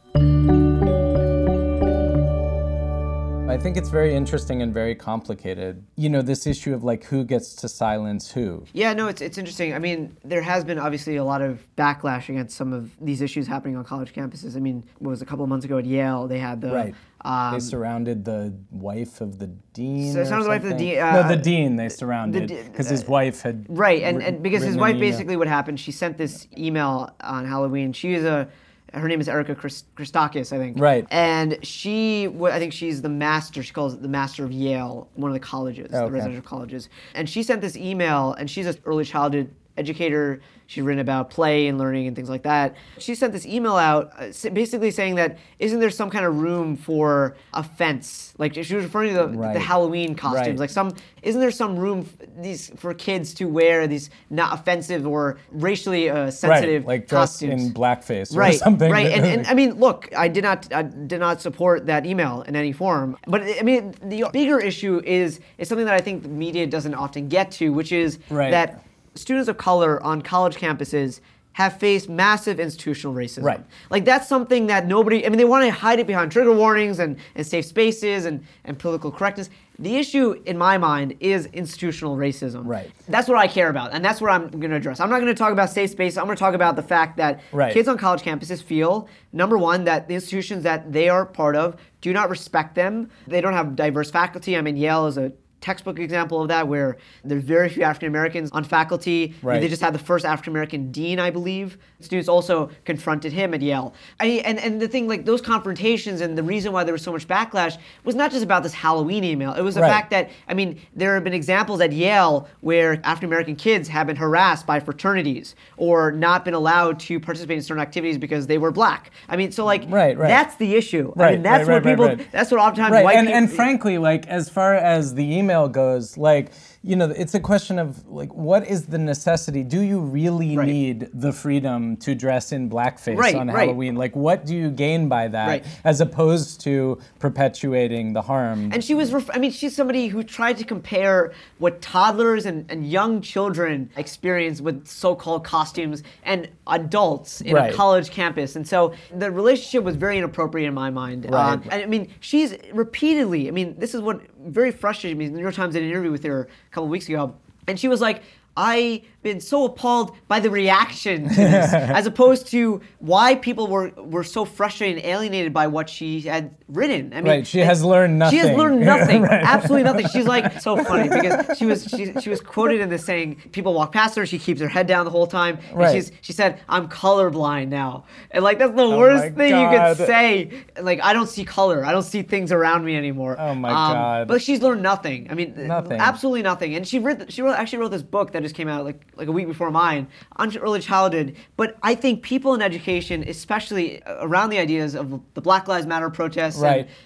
I 3.48 3.58
think 3.62 3.78
it's 3.78 3.90
very 3.90 4.16
interesting 4.16 4.64
and 4.64 4.74
very 4.74 4.96
complicated. 4.96 5.84
You 5.96 6.10
know, 6.10 6.24
this 6.24 6.48
issue 6.48 6.74
of 6.74 6.84
like 6.84 7.04
who 7.04 7.24
gets 7.24 7.54
to 7.58 7.70
silence 7.70 8.32
who. 8.32 8.66
Yeah, 8.74 8.94
no, 8.94 9.08
it's, 9.10 9.22
it's 9.22 9.38
interesting. 9.38 9.76
I 9.76 9.80
mean, 9.80 10.18
there 10.24 10.42
has 10.42 10.64
been 10.64 10.80
obviously 10.80 11.18
a 11.18 11.24
lot 11.24 11.44
of 11.44 11.68
backlash 11.78 12.30
against 12.30 12.58
some 12.58 12.74
of 12.74 12.90
these 13.00 13.22
issues 13.22 13.46
happening 13.46 13.76
on 13.76 13.84
college 13.84 14.12
campuses. 14.14 14.56
I 14.56 14.60
mean, 14.60 14.84
what 14.98 15.12
was 15.12 15.22
it, 15.22 15.26
a 15.26 15.28
couple 15.28 15.44
of 15.44 15.50
months 15.50 15.66
ago 15.66 15.78
at 15.78 15.86
Yale, 15.86 16.28
they 16.28 16.40
had 16.40 16.62
the. 16.62 16.72
Right. 16.72 16.96
Um, 17.26 17.54
they 17.54 17.60
surrounded 17.60 18.24
the 18.24 18.54
wife 18.72 19.20
of 19.22 19.40
the 19.40 19.48
dean. 19.74 20.14
So 20.14 20.20
or 20.20 20.22
it's 20.22 20.32
not 20.32 20.44
the 20.44 20.50
wife 20.50 20.64
of 20.64 20.70
the 20.70 20.76
dean, 20.78 20.96
no, 20.96 21.02
uh, 21.04 21.28
the 21.28 21.36
dean 21.36 21.76
they 21.76 21.90
surrounded 21.90 22.48
de- 22.48 22.64
because 22.64 22.90
his 22.90 23.06
wife 23.06 23.42
had. 23.42 23.66
Right, 23.68 24.02
and, 24.04 24.22
and 24.24 24.42
because 24.42 24.64
his 24.64 24.78
wife 24.78 24.98
basically 25.00 25.36
what 25.36 25.48
happened, 25.48 25.80
she 25.80 25.92
sent 25.92 26.18
this 26.18 26.48
email 26.58 27.14
on 27.22 27.46
Halloween. 27.46 27.92
She 27.92 28.14
is 28.14 28.24
a, 28.24 28.48
her 28.94 29.08
name 29.08 29.20
is 29.20 29.28
Erica 29.28 29.54
Christ- 29.54 29.94
Christakis, 29.96 30.54
I 30.54 30.58
think. 30.58 30.80
Right. 30.80 31.06
And 31.12 31.60
she, 31.66 32.28
I 32.28 32.58
think 32.58 32.74
she's 32.74 33.02
the 33.02 33.10
master. 33.10 33.62
She 33.64 33.74
calls 33.74 33.94
it 33.94 34.02
the 34.02 34.08
master 34.08 34.44
of 34.46 34.52
Yale, 34.52 35.10
one 35.16 35.30
of 35.30 35.34
the 35.34 35.40
colleges, 35.42 35.92
the 35.92 36.04
Okay. 36.04 36.14
residential 36.14 36.42
colleges. 36.44 36.90
And 37.16 37.30
she 37.30 37.44
sent 37.44 37.62
this 37.62 37.76
email, 37.76 38.34
and 38.34 38.50
she's 38.50 38.66
an 38.66 38.78
early 38.86 39.04
childhood 39.06 39.54
educator. 39.79 40.41
She's 40.67 40.83
written 40.83 41.00
about 41.00 41.31
play 41.31 41.65
and 41.67 41.79
learning 41.79 42.05
and 42.05 42.15
things 42.15 42.29
like 42.29 42.43
that. 42.43 42.75
She 43.00 43.15
sent 43.15 43.33
this 43.33 43.43
email 43.43 43.75
out, 43.75 44.12
uh, 44.19 44.50
basically 44.51 44.91
saying 44.91 45.15
that 45.15 45.39
isn't 45.57 45.79
there 45.79 45.89
some 45.89 46.12
kind 46.12 46.25
of 46.25 46.39
room 46.39 46.77
for 46.77 47.36
offense? 47.55 48.36
Like 48.38 48.53
she 48.53 48.75
was 48.75 48.83
referring 48.86 49.15
to 49.15 49.21
the, 49.21 49.27
Right. 49.29 49.53
the 49.53 49.59
Halloween 49.59 50.13
costumes. 50.13 50.48
Right. 50.48 50.59
Like 50.59 50.69
some, 50.69 50.93
isn't 51.24 51.41
there 51.41 51.50
some 51.50 51.75
room 51.75 52.01
f- 52.21 52.27
these 52.39 52.69
for 52.75 52.93
kids 52.93 53.33
to 53.36 53.45
wear 53.45 53.88
these 53.88 54.12
not 54.29 54.53
offensive 54.53 55.07
or 55.07 55.39
racially 55.51 56.07
uh, 56.09 56.29
sensitive 56.29 56.83
right, 56.83 56.88
like 57.00 57.07
dressed 57.07 57.39
costumes? 57.41 57.63
in 57.65 57.74
blackface 57.74 58.36
or 58.36 58.39
right, 58.39 58.53
something. 58.67 58.91
Right, 58.91 59.07
and, 59.12 59.25
and 59.25 59.48
I 59.48 59.55
mean, 59.55 59.74
look, 59.79 60.07
I 60.15 60.27
did 60.27 60.43
not, 60.43 60.71
I 60.71 60.83
did 60.83 61.19
not 61.19 61.41
support 61.41 61.88
that 61.88 62.05
email 62.05 62.43
in 62.43 62.55
any 62.55 62.74
form. 62.74 63.17
But 63.25 63.41
I 63.41 63.63
mean, 63.63 63.95
the 64.03 64.25
bigger 64.31 64.59
issue 64.59 65.01
is 65.03 65.39
is 65.57 65.67
something 65.67 65.86
that 65.88 65.95
I 65.95 66.01
think 66.01 66.21
the 66.21 66.29
media 66.29 66.67
doesn't 66.67 66.93
often 66.93 67.27
get 67.27 67.50
to, 67.53 67.69
which 67.74 67.91
is 67.91 68.19
Right. 68.29 68.51
that 68.51 68.83
students 69.16 69.48
of 69.50 69.58
color 69.58 70.01
on 70.04 70.22
college 70.22 70.56
campuses 70.56 71.20
have 71.54 71.78
faced 71.78 72.08
massive 72.08 72.58
institutional 72.60 73.13
racism. 73.13 73.44
Right. 73.44 73.60
Like 73.89 74.06
that's 74.06 74.30
something 74.30 74.68
that 74.68 74.88
nobody. 74.88 75.25
I 75.25 75.30
mean, 75.30 75.38
they 75.38 75.46
want 75.46 75.66
to 75.66 75.72
hide 75.72 76.00
it 76.00 76.08
behind 76.08 76.32
trigger 76.32 76.54
warnings 76.54 77.00
and, 77.00 77.18
and 77.36 77.46
safe 77.46 77.66
spaces 77.66 78.25
and, 78.25 78.46
and 78.63 78.80
political 78.80 79.12
correctness. 79.12 79.50
The 79.78 79.96
issue, 79.98 80.42
in 80.46 80.58
my 80.58 80.78
mind, 80.78 81.16
is 81.20 81.48
institutional 81.48 82.18
racism. 82.18 82.63
Right. 82.66 82.92
That's 83.08 83.28
what 83.28 83.38
I 83.38 83.48
care 83.48 83.70
about, 83.70 83.94
and 83.94 84.04
that's 84.04 84.20
what 84.22 84.30
I'm 84.30 84.50
going 84.50 84.72
to 84.72 84.75
address. 84.75 85.00
I'm 85.00 85.10
not 85.10 85.20
going 85.22 85.34
to 85.34 85.38
talk 85.38 85.51
about 85.54 85.70
safe 85.70 85.89
space. 85.89 86.18
I'm 86.18 86.25
going 86.25 86.36
to 86.36 86.39
talk 86.39 86.54
about 86.54 86.75
the 86.75 86.84
fact 86.84 87.18
that 87.18 87.42
Right. 87.51 87.74
kids 87.74 87.88
on 87.88 87.98
college 87.98 88.22
campuses 88.22 88.62
feel 88.62 89.08
number 89.34 89.58
one 89.58 89.86
that 89.86 90.08
the 90.08 90.16
institutions 90.16 90.63
that 90.63 90.92
they 90.92 91.10
are 91.10 91.25
part 91.25 91.56
of 91.56 91.78
do 92.01 92.12
not 92.13 92.30
respect 92.30 92.75
them. 92.75 93.10
They 93.28 93.42
don't 93.42 93.54
have 93.54 93.75
diverse 93.75 94.12
faculty. 94.12 94.58
I 94.58 94.62
mean, 94.62 94.78
Yale 94.78 95.08
is 95.08 95.18
a 95.18 95.32
textbook 95.62 96.00
example 96.00 96.42
of 96.42 96.48
that 96.48 96.68
where 96.68 96.98
there's 97.24 97.44
very 97.44 97.70
few 97.70 97.84
African 97.84 98.08
Americans 98.08 98.50
on 98.51 98.63
faculty. 98.63 99.36
Right. 99.42 99.60
They 99.60 99.68
just 99.68 99.82
had 99.82 99.94
the 99.94 100.00
first 100.00 100.25
African 100.25 100.51
American 100.54 100.92
dean, 100.92 101.20
I 101.20 101.30
believe. 101.30 101.78
Students 102.00 102.30
also 102.30 102.70
confronted 102.86 103.34
him 103.34 103.54
at 103.54 103.62
Yale. 103.62 103.94
I, 104.20 104.42
and, 104.46 104.58
and 104.60 104.82
the 104.82 104.88
thing, 104.88 105.08
like 105.08 105.25
those 105.25 105.42
confrontations 105.42 106.22
and 106.22 106.38
the 106.38 106.44
reason 106.44 106.72
why 106.72 106.84
there 106.86 106.94
was 106.94 107.01
so 107.01 107.12
much 107.12 107.28
backlash 107.28 107.78
was 108.06 108.16
not 108.16 108.32
just 108.32 108.44
about 108.44 108.63
this 108.63 108.74
Halloween 108.74 109.24
email. 109.25 109.54
It 109.54 109.62
was 109.62 109.75
the 109.75 109.82
Right. 109.82 109.89
fact 109.92 110.10
that, 110.12 110.30
I 110.48 110.54
mean, 110.54 110.80
there 110.96 111.13
have 111.16 111.24
been 111.24 111.34
examples 111.34 111.82
at 111.82 111.92
Yale 111.92 112.48
where 112.62 113.01
African 113.04 113.25
American 113.30 113.56
kids 113.56 113.89
have 113.89 114.08
been 114.08 114.16
harassed 114.16 114.66
by 114.66 114.80
fraternities 114.80 115.56
or 115.78 116.12
not 116.12 116.46
been 116.46 116.54
allowed 116.54 117.00
to 117.01 117.20
participate 117.20 117.58
in 117.58 117.63
certain 117.63 117.82
activities 117.82 118.18
because 118.18 118.48
they 118.48 118.58
were 118.58 118.72
black. 118.72 119.12
I 119.28 119.36
mean, 119.36 119.51
so 119.51 119.66
like, 119.66 119.84
Right, 119.89 120.18
right. 120.18 120.28
that's 120.28 120.56
the 120.56 120.75
issue. 120.75 121.12
I 121.18 121.20
Right, 121.20 121.34
mean, 121.34 121.44
that's 121.44 121.68
right, 121.68 121.84
what 121.84 121.84
people, 121.84 122.25
that's 122.32 122.50
what 122.51 122.60
oftentimes 122.62 122.94
right 122.94 123.04
white 123.04 123.18
and, 123.18 123.28
people. 123.28 123.38
and 123.39 123.51
frankly 123.51 123.98
like 123.98 124.25
as 124.28 124.50
far 124.50 124.75
as 124.75 125.16
the 125.16 125.24
email 125.38 125.49
goes 125.68 126.18
like 126.18 126.51
you 126.81 126.95
know 126.95 127.09
it's 127.09 127.33
a 127.36 127.39
question 127.39 127.77
of 127.77 128.07
like 128.07 128.33
what 128.33 128.65
is 128.65 128.86
the 128.86 128.98
necessity 128.98 129.63
do 129.63 129.81
you 129.81 130.00
really 130.00 130.55
Right. 130.55 130.67
need 130.67 131.09
the 131.13 131.33
freedom 131.33 131.98
to 131.98 132.15
dress 132.15 132.51
in 132.53 132.69
blackface 132.69 133.17
Right, 133.17 133.36
on 133.36 133.48
right. 133.48 133.67
halloween 133.67 133.95
like 133.95 134.15
what 134.15 134.45
do 134.45 134.55
you 134.55 134.69
gain 134.71 135.09
by 135.09 135.27
that 135.27 135.65
as 135.83 136.00
opposed 136.00 136.62
to 136.62 136.98
perpetuating 137.19 138.13
the 138.13 138.21
harm 138.21 138.71
And 138.74 138.83
she 138.83 138.93
was, 138.95 139.13
ref- 139.13 139.29
I 139.33 139.39
mean, 139.39 139.51
she's 139.51 139.75
somebody 139.75 140.07
who 140.07 140.24
tried 140.24 140.57
to 140.57 140.63
compare 140.63 141.31
what 141.57 141.81
toddlers 141.81 142.45
and, 142.45 142.65
and 142.69 142.89
young 142.89 143.21
children 143.21 143.89
experience 143.98 144.62
with 144.62 144.88
so 144.88 145.15
called 145.15 145.43
costumes 145.43 146.03
and 146.24 146.50
adults 146.67 147.41
in 147.41 147.55
a 147.55 147.71
college 147.74 148.09
campus. 148.12 148.55
And 148.55 148.67
so 148.67 148.93
the 149.15 149.31
relationship 149.31 149.83
was 149.83 149.95
very 149.95 150.17
inappropriate 150.17 150.67
in 150.67 150.74
my 150.74 150.89
mind. 150.89 151.25
Right. 151.29 151.53
Um, 151.53 151.63
and 151.71 151.81
I 151.83 151.86
mean, 151.86 152.09
she's 152.19 152.55
repeatedly, 152.74 153.48
I 153.48 153.51
mean, 153.51 153.75
this 153.77 153.93
is 153.93 154.01
what 154.01 154.21
very 154.45 154.71
frustrated 154.71 155.17
me. 155.17 155.27
The 155.27 155.33
New 155.36 155.41
York 155.41 155.55
Times 155.55 155.74
did 155.74 155.83
an 155.83 155.89
interview 155.89 156.12
with 156.12 156.24
her 156.24 156.48
a 156.70 156.74
couple 156.74 156.88
weeks 156.90 157.08
ago, 157.08 157.36
and 157.68 157.80
she 157.80 157.88
was 157.88 158.02
like, 158.02 158.22
I've 158.56 159.02
been 159.22 159.40
so 159.42 159.66
appalled 159.66 160.16
by 160.28 160.40
the 160.40 160.50
reaction 160.50 161.28
to 161.28 161.36
this, 161.36 161.74
as 161.74 162.06
opposed 162.06 162.48
to 162.48 162.80
why 163.00 163.36
people 163.36 163.68
were, 163.68 163.90
were 163.98 164.24
so 164.24 164.46
frustrated 164.46 164.98
and 165.04 165.06
alienated 165.06 165.54
by 165.54 165.68
what 165.68 165.90
she 165.90 166.22
had 166.22 166.56
written. 166.70 167.12
I 167.14 167.18
mean, 167.18 167.26
Right, 167.26 167.48
she 167.48 167.60
has 167.60 167.84
learned 167.84 168.18
nothing. 168.18 168.40
She 168.40 168.48
has 168.48 168.58
learned 168.58 168.80
nothing, 168.86 169.24
Right. 169.24 169.44
absolutely 169.44 169.84
nothing. 169.84 170.08
She's 170.08 170.26
like 170.28 170.62
so 170.62 170.82
funny 170.84 171.10
because 171.10 171.58
she 171.58 171.66
was 171.66 171.84
she, 171.86 172.14
she 172.22 172.30
was 172.30 172.40
quoted 172.42 172.80
in 172.82 172.90
this 172.90 173.04
saying, 173.04 173.42
"People 173.52 173.74
walk 173.74 173.92
past 173.92 174.16
her, 174.16 174.26
she 174.26 174.40
keeps 174.40 174.62
her 174.62 174.68
head 174.70 174.88
down 174.88 175.04
the 175.06 175.12
whole 175.12 175.28
time." 175.28 175.60
And 175.70 175.78
Right. 175.80 175.94
she's 175.94 176.12
she 176.22 176.32
said, 176.34 176.60
"I'm 176.70 176.88
colorblind 176.88 177.68
now," 177.70 178.06
and 178.32 178.44
like 178.44 178.60
that's 178.60 178.72
the 178.76 178.88
my 178.88 178.98
worst 178.98 179.36
thing 179.36 179.60
you 179.60 179.70
could 179.78 179.98
say. 179.98 180.52
Like 180.82 181.02
I 181.04 181.12
don't 181.14 181.28
see 181.28 181.44
color, 181.44 181.84
I 181.86 181.92
don't 181.92 182.04
see 182.04 182.22
things 182.22 182.52
around 182.52 182.86
me 182.86 182.96
anymore. 182.96 183.36
Oh 183.40 183.54
my 183.56 183.70
Um, 183.70 183.94
God. 183.94 184.28
But 184.28 184.42
she's 184.42 184.62
learned 184.62 184.82
nothing. 184.84 185.28
I 185.30 185.34
mean, 185.34 185.54
Nothing. 185.68 186.00
absolutely 186.00 186.44
nothing. 186.44 186.76
And 186.76 186.88
she 186.88 187.00
read 187.00 187.32
she 187.34 187.42
wrote, 187.42 187.54
actually 187.54 187.80
wrote 187.80 187.92
this 187.92 188.02
book 188.04 188.32
that 188.32 188.44
just 188.44 188.56
came 188.56 188.68
out 188.68 188.86
like 188.86 189.06
like 189.20 189.28
a 189.28 189.32
week 189.32 189.48
before 189.48 189.70
mine 189.70 190.08
on 190.38 190.56
early 190.58 190.80
childhood. 190.80 191.36
But 191.58 191.78
I 191.84 191.94
think 191.94 192.24
people 192.24 192.54
in 192.56 192.62
education, 192.62 193.24
especially 193.28 194.02
uh, 194.04 194.16
around 194.22 194.50
the 194.50 194.58
ideas 194.58 194.96
of 194.96 195.22
the 195.36 195.42
Black 195.42 195.68
Lives 195.68 195.86
Matter 195.86 196.10
protests 196.10 196.56
and- 196.56 196.64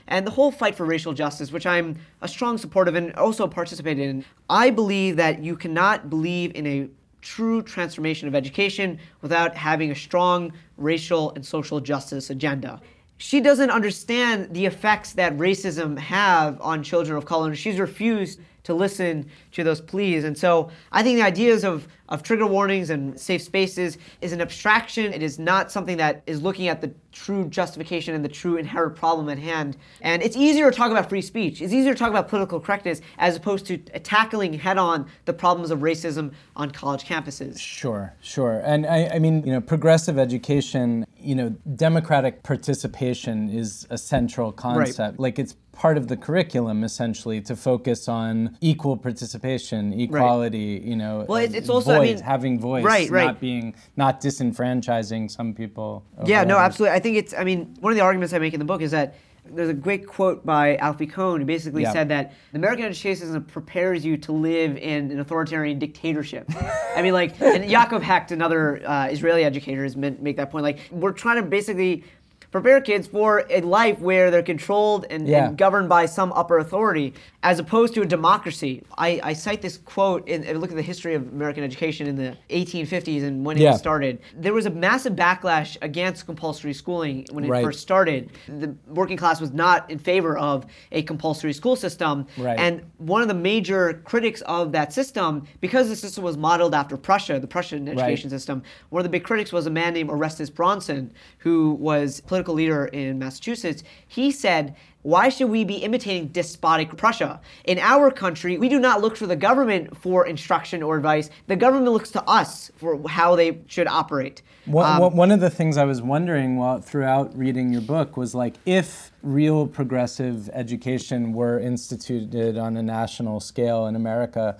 and 0.07 0.25
the 0.27 0.31
whole 0.31 0.51
fight 0.51 0.75
for 0.75 0.85
racial 0.85 1.13
justice, 1.13 1.51
which 1.51 1.65
I'm 1.65 1.97
a 2.21 2.27
strong 2.27 2.57
supporter 2.57 2.89
of 2.89 2.95
and 2.95 3.13
also 3.15 3.47
participated 3.47 4.07
in, 4.07 4.25
I 4.49 4.69
believe 4.69 5.17
that 5.17 5.43
you 5.43 5.55
cannot 5.55 6.09
believe 6.09 6.51
in 6.55 6.65
a 6.67 6.87
true 7.21 7.61
transformation 7.61 8.27
of 8.27 8.35
education 8.35 8.99
without 9.21 9.55
having 9.55 9.91
a 9.91 9.95
strong 9.95 10.51
racial 10.77 11.31
and 11.35 11.45
social 11.45 11.79
justice 11.79 12.29
agenda. 12.29 12.79
She 13.17 13.39
doesn't 13.39 13.69
understand 13.69 14.53
the 14.53 14.65
effects 14.65 15.13
that 15.13 15.37
racism 15.37 15.97
have 15.97 16.59
on 16.61 16.83
children 16.83 17.17
of 17.17 17.25
color, 17.25 17.47
and 17.47 17.57
she's 17.57 17.79
refused 17.79 18.39
to 18.63 18.73
listen 18.73 19.25
to 19.53 19.63
those 19.63 19.79
pleas. 19.81 20.23
And 20.25 20.37
so 20.37 20.69
I 20.91 21.03
think 21.03 21.17
the 21.17 21.25
ideas 21.25 21.63
of, 21.63 21.87
of 22.09 22.21
trigger 22.21 22.45
warnings 22.45 22.89
and 22.89 23.17
safe 23.19 23.41
spaces 23.41 23.97
is 24.21 24.33
an 24.33 24.41
abstraction. 24.41 25.13
It 25.13 25.23
is 25.23 25.39
not 25.39 25.71
something 25.71 25.97
that 25.97 26.21
is 26.27 26.41
looking 26.41 26.67
at 26.67 26.81
the 26.81 26.91
true 27.13 27.47
justification 27.47 28.13
and 28.13 28.25
the 28.25 28.29
true 28.29 28.57
inherent 28.57 28.95
problem 28.95 29.29
at 29.29 29.37
hand. 29.39 29.77
And 30.01 30.21
it's 30.21 30.35
easier 30.35 30.69
to 30.69 30.75
talk 30.75 30.91
about 30.91 31.07
free 31.09 31.21
speech. 31.21 31.61
It's 31.61 31.71
easier 31.71 31.93
to 31.93 31.99
talk 31.99 32.09
about 32.09 32.27
political 32.27 32.59
correctness 32.59 33.01
as 33.19 33.35
opposed 33.37 33.65
to 33.67 33.77
tackling 33.77 34.53
head 34.53 34.77
on 34.77 35.07
the 35.25 35.33
problems 35.33 35.71
of 35.71 35.79
racism 35.79 36.33
on 36.55 36.71
college 36.71 37.05
campuses. 37.05 37.59
Sure, 37.59 38.13
sure. 38.21 38.61
And 38.65 38.85
I, 38.85 39.07
I 39.13 39.19
mean, 39.19 39.43
you 39.45 39.53
know, 39.53 39.61
progressive 39.61 40.17
education, 40.19 41.05
you 41.17 41.35
know, 41.35 41.49
democratic 41.75 42.43
participation 42.43 43.49
is 43.49 43.87
a 43.89 43.97
central 43.97 44.51
concept. 44.51 45.19
Like 45.19 45.39
it's 45.39 45.55
part 45.71 45.97
of 45.97 46.07
the 46.07 46.15
curriculum 46.15 46.83
essentially 46.83 47.41
to 47.41 47.55
focus 47.55 48.07
on 48.07 48.55
equal 48.61 48.95
participation, 48.95 49.91
equality, 49.99 50.79
you 50.85 50.95
know, 50.95 51.25
Well, 51.27 51.39
it's- 51.41 51.55
it's 51.57 51.69
also, 51.69 51.99
mean- 52.03 52.19
having 52.19 52.59
voice, 52.59 52.83
Right, 52.83 53.09
right. 53.09 53.25
not 53.27 53.39
being 53.39 53.75
not 53.97 54.21
disenfranchising 54.21 55.29
some 55.31 55.53
people. 55.53 56.03
Yeah, 56.25 56.43
no, 56.43 56.57
absolutely. 56.57 56.95
I 56.95 56.99
think 56.99 57.17
it's, 57.17 57.33
I 57.33 57.43
mean, 57.43 57.75
one 57.79 57.91
of 57.91 57.97
the 57.97 58.03
arguments 58.03 58.33
I 58.33 58.39
make 58.39 58.53
in 58.53 58.59
the 58.59 58.65
book 58.65 58.81
is 58.81 58.91
that 58.91 59.15
there's 59.45 59.67
a 59.69 59.73
great 59.73 60.07
quote 60.07 60.45
by 60.45 60.77
Alfie 60.77 61.05
Kohn 61.05 61.41
who 61.41 61.45
basically 61.45 61.81
Yeah. 61.81 61.91
said 61.91 62.07
that 62.09 62.31
the 62.53 62.57
American 62.59 62.85
education 62.85 63.43
prepares 63.43 64.05
you 64.05 64.15
to 64.17 64.31
live 64.31 64.77
in 64.77 65.11
an 65.11 65.19
authoritarian 65.19 65.79
dictatorship. 65.79 66.49
I 66.95 67.01
mean, 67.01 67.11
like, 67.13 67.41
and 67.41 67.63
Yaakov 67.65 68.01
Hecht, 68.03 68.31
another 68.31 68.81
uh, 68.87 69.07
Israeli 69.09 69.43
educator, 69.43 69.83
has 69.83 69.97
meant 69.97 70.21
make 70.21 70.37
that 70.37 70.49
point. 70.49 70.63
Like, 70.63 70.79
we're 70.91 71.11
trying 71.11 71.41
to 71.43 71.43
basically 71.43 72.05
prepare 72.53 72.79
kids 72.79 73.07
for 73.07 73.43
a 73.49 73.61
life 73.61 73.99
where 73.99 74.29
they're 74.29 74.43
controlled 74.43 75.07
and, 75.09 75.27
Yeah. 75.27 75.47
and 75.47 75.57
governed 75.57 75.89
by 75.89 76.05
some 76.05 76.31
upper 76.33 76.59
authority, 76.59 77.15
as 77.41 77.57
opposed 77.57 77.95
to 77.95 78.01
a 78.03 78.05
democracy. 78.05 78.83
I, 78.95 79.19
I 79.23 79.33
cite 79.33 79.63
this 79.63 79.79
quote 79.79 80.27
in, 80.27 80.59
look 80.59 80.69
at 80.69 80.75
the 80.75 80.83
history 80.83 81.15
of 81.15 81.27
American 81.33 81.63
education 81.63 82.05
in 82.05 82.15
the 82.15 82.37
1850s 82.51 83.23
and 83.23 83.43
when 83.43 83.57
Yeah. 83.57 83.73
it 83.73 83.79
started. 83.79 84.19
There 84.37 84.53
was 84.53 84.67
a 84.67 84.69
massive 84.69 85.13
backlash 85.13 85.77
against 85.81 86.27
compulsory 86.27 86.73
schooling 86.73 87.25
when 87.31 87.43
it 87.43 87.49
Right. 87.49 87.63
first 87.65 87.79
started. 87.81 88.29
The 88.47 88.75
working 88.87 89.17
class 89.17 89.41
was 89.41 89.51
not 89.51 89.89
in 89.89 89.97
favor 89.97 90.37
of 90.37 90.67
a 90.91 91.01
compulsory 91.01 91.53
school 91.53 91.75
system. 91.75 92.27
Right. 92.37 92.59
And 92.59 92.83
one 92.99 93.23
of 93.23 93.29
the 93.29 93.33
major 93.33 93.99
critics 94.05 94.41
of 94.41 94.71
that 94.73 94.93
system, 94.93 95.47
because 95.59 95.89
the 95.89 95.95
system 95.95 96.23
was 96.23 96.37
modeled 96.37 96.75
after 96.75 96.97
Prussia, 96.97 97.39
the 97.39 97.47
Prussian 97.47 97.87
education 97.89 98.29
system, 98.29 98.61
one 98.91 98.99
of 98.99 99.03
the 99.05 99.09
big 99.09 99.23
critics 99.23 99.51
was 99.51 99.65
a 99.65 99.71
man 99.71 99.95
named 99.95 100.11
Orestes 100.11 100.51
Brownson, 100.51 101.09
who 101.39 101.71
was 101.79 102.21
political 102.21 102.42
leader 102.51 102.85
in 102.85 103.19
Massachusetts. 103.19 103.83
He 104.07 104.31
said, 104.31 104.75
why 105.03 105.29
should 105.29 105.49
we 105.49 105.65
be 105.65 105.75
imitating 105.75 106.29
despotic 106.29 106.95
Prussia? 106.95 107.41
In 107.65 107.77
our 107.77 108.09
country, 108.09 108.57
we 108.57 108.69
do 108.69 108.79
not 108.79 109.01
look 109.01 109.15
to 109.17 109.27
the 109.27 109.35
government 109.35 109.97
for 109.97 110.25
instruction 110.25 110.81
or 110.81 110.95
advice. 110.95 111.29
The 111.47 111.57
government 111.57 111.91
looks 111.91 112.09
to 112.11 112.23
us 112.23 112.71
for 112.77 113.07
how 113.07 113.35
they 113.35 113.59
should 113.67 113.87
operate. 113.87 114.41
One, 114.65 115.03
Um, 115.03 115.15
one 115.15 115.31
of 115.31 115.41
the 115.41 115.49
things 115.49 115.75
I 115.75 115.83
was 115.83 116.01
wondering 116.01 116.55
while 116.55 116.79
throughout 116.79 117.37
reading 117.37 117.73
your 117.73 117.81
book 117.81 118.15
was 118.15 118.33
like 118.33 118.55
if 118.65 119.11
real 119.21 119.67
progressive 119.67 120.49
education 120.53 121.33
were 121.33 121.59
instituted 121.59 122.57
on 122.57 122.77
a 122.77 122.81
national 122.83 123.41
scale 123.41 123.87
in 123.87 123.97
America, 123.97 124.57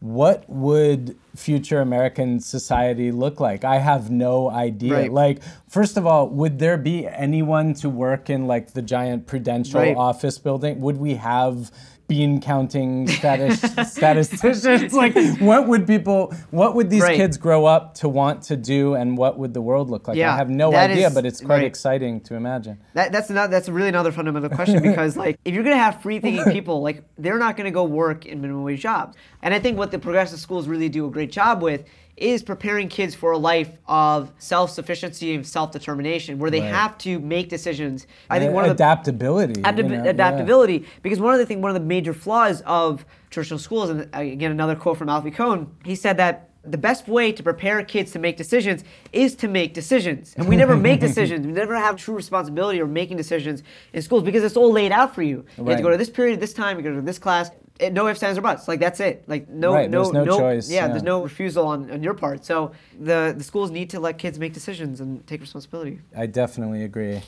what 0.00 0.44
would 0.48 1.16
future 1.34 1.80
American 1.80 2.38
society 2.40 3.10
look 3.10 3.40
like? 3.40 3.64
I 3.64 3.78
have 3.78 4.10
no 4.10 4.50
idea. 4.50 4.92
Right. 4.92 5.12
Like, 5.12 5.40
first 5.68 5.96
of 5.96 6.06
all, 6.06 6.28
would 6.28 6.58
there 6.58 6.76
be 6.76 7.06
anyone 7.06 7.74
to 7.74 7.88
work 7.88 8.28
in 8.28 8.46
like 8.46 8.72
the 8.72 8.82
giant 8.82 9.26
prudential 9.26 9.80
Right. 9.80 9.96
office 9.96 10.38
building? 10.38 10.80
Would 10.80 10.98
we 10.98 11.14
have 11.14 11.70
bean 12.08 12.40
counting 12.40 13.08
status, 13.08 13.60
statisticians? 13.92 14.92
Like, 14.92 15.14
what 15.40 15.66
would 15.66 15.86
people, 15.86 16.32
what 16.50 16.74
would 16.74 16.90
these 16.90 17.02
Right. 17.02 17.16
kids 17.16 17.36
grow 17.36 17.66
up 17.66 17.94
to 17.96 18.08
want 18.08 18.42
to 18.44 18.56
do, 18.56 18.94
and 18.94 19.16
what 19.18 19.38
would 19.38 19.54
the 19.54 19.60
world 19.60 19.90
look 19.90 20.08
like? 20.08 20.16
Yeah, 20.16 20.32
I 20.32 20.36
have 20.36 20.48
no 20.50 20.74
idea, 20.74 21.08
is- 21.08 21.14
but 21.14 21.26
it's 21.26 21.40
quite 21.40 21.56
right. 21.56 21.64
exciting 21.64 22.20
to 22.22 22.34
imagine. 22.34 22.78
That, 22.94 23.12
that's 23.12 23.30
not 23.30 23.50
that's 23.50 23.68
really 23.68 23.88
another 23.88 24.12
fundamental 24.12 24.50
question 24.50 24.82
because 24.90 25.16
like 25.16 25.38
if 25.44 25.54
you're 25.54 25.64
gonna 25.64 25.76
have 25.76 26.00
free 26.02 26.20
thinking 26.20 26.44
people 26.52 26.80
like 26.82 27.02
they're 27.18 27.38
not 27.38 27.56
gonna 27.56 27.70
go 27.70 27.84
work 27.84 28.24
in 28.26 28.40
minimum 28.40 28.62
wage 28.64 28.80
jobs 28.80 29.16
and 29.42 29.52
I 29.52 29.58
think 29.58 29.76
what 29.78 29.90
the 29.90 29.98
progressive 29.98 30.38
schools 30.38 30.66
really 30.68 30.88
do 30.88 31.06
a 31.06 31.10
great 31.10 31.30
job 31.32 31.62
with 31.62 31.84
is 32.16 32.42
preparing 32.42 32.88
kids 32.88 33.14
for 33.14 33.32
a 33.32 33.38
life 33.38 33.78
of 33.86 34.32
self-sufficiency 34.38 35.34
and 35.34 35.46
self-determination 35.46 36.38
where 36.38 36.50
they 36.50 36.60
Right. 36.60 36.72
have 36.72 36.96
to 36.98 37.18
make 37.20 37.48
decisions. 37.50 38.06
I 38.30 38.38
think 38.38 38.52
one 38.54 38.64
of 38.64 38.68
the 38.70 38.74
adaptability. 38.74 39.60
Adap- 39.62 39.76
you 39.76 39.82
know, 39.84 40.04
yeah. 40.04 40.10
adaptability 40.10 40.86
because 41.02 41.20
one 41.20 41.34
of 41.34 41.38
the 41.38 41.46
thing 41.46 41.60
one 41.60 41.70
of 41.70 41.74
the 41.74 41.86
major 41.86 42.14
flaws 42.14 42.62
of 42.64 43.04
traditional 43.30 43.58
schools 43.58 43.90
and 43.90 44.08
uh, 44.14 44.20
again 44.20 44.50
another 44.50 44.74
quote 44.74 44.96
from 44.96 45.08
Alfie 45.10 45.30
Kohn 45.30 45.70
he 45.84 45.94
said 45.94 46.16
that 46.16 46.48
the 46.64 46.78
best 46.78 47.06
way 47.06 47.30
to 47.30 47.42
prepare 47.42 47.82
kids 47.84 48.10
to 48.12 48.18
make 48.18 48.36
decisions 48.36 48.82
is 49.12 49.34
to 49.36 49.46
make 49.46 49.74
decisions 49.74 50.34
and 50.36 50.48
we 50.48 50.56
never 50.56 50.76
make 50.76 51.00
decisions 51.08 51.46
we 51.46 51.52
never 51.52 51.76
have 51.76 51.96
true 51.96 52.14
responsibility 52.14 52.80
or 52.80 52.86
making 52.86 53.16
decisions 53.16 53.62
in 53.92 54.00
schools 54.02 54.22
because 54.22 54.42
it's 54.42 54.56
all 54.56 54.72
laid 54.72 54.90
out 54.90 55.14
for 55.14 55.22
you 55.22 55.44
you 55.58 55.64
have 55.66 55.76
to 55.76 55.82
go 55.82 55.90
to 55.90 55.96
this 55.96 56.10
period 56.10 56.40
this 56.40 56.54
time 56.54 56.76
you 56.78 56.82
go 56.82 56.94
to 56.94 57.02
this 57.02 57.18
class 57.18 57.50
no 57.92 58.08
ifs 58.08 58.22
ands 58.22 58.38
or 58.38 58.42
buts 58.42 58.68
like 58.68 58.80
that's 58.80 59.00
it 59.00 59.24
like 59.28 59.48
no 59.48 59.72
Right, 59.74 59.90
no 59.90 60.10
there's 60.10 60.26
no 60.26 60.38
choice, 60.38 60.70
yeah, 60.70 60.82
yeah. 60.82 60.88
there's 60.88 61.02
no 61.02 61.22
refusal 61.22 61.66
on, 61.66 61.90
on 61.90 62.02
your 62.02 62.14
part 62.14 62.44
so 62.44 62.72
the 62.98 63.34
the 63.36 63.44
schools 63.44 63.70
need 63.70 63.90
to 63.90 64.00
let 64.00 64.18
kids 64.18 64.38
make 64.38 64.52
decisions 64.52 65.00
and 65.00 65.26
take 65.26 65.40
responsibility 65.40 66.00
I 66.16 66.26
definitely 66.26 66.82
agree. 66.84 67.22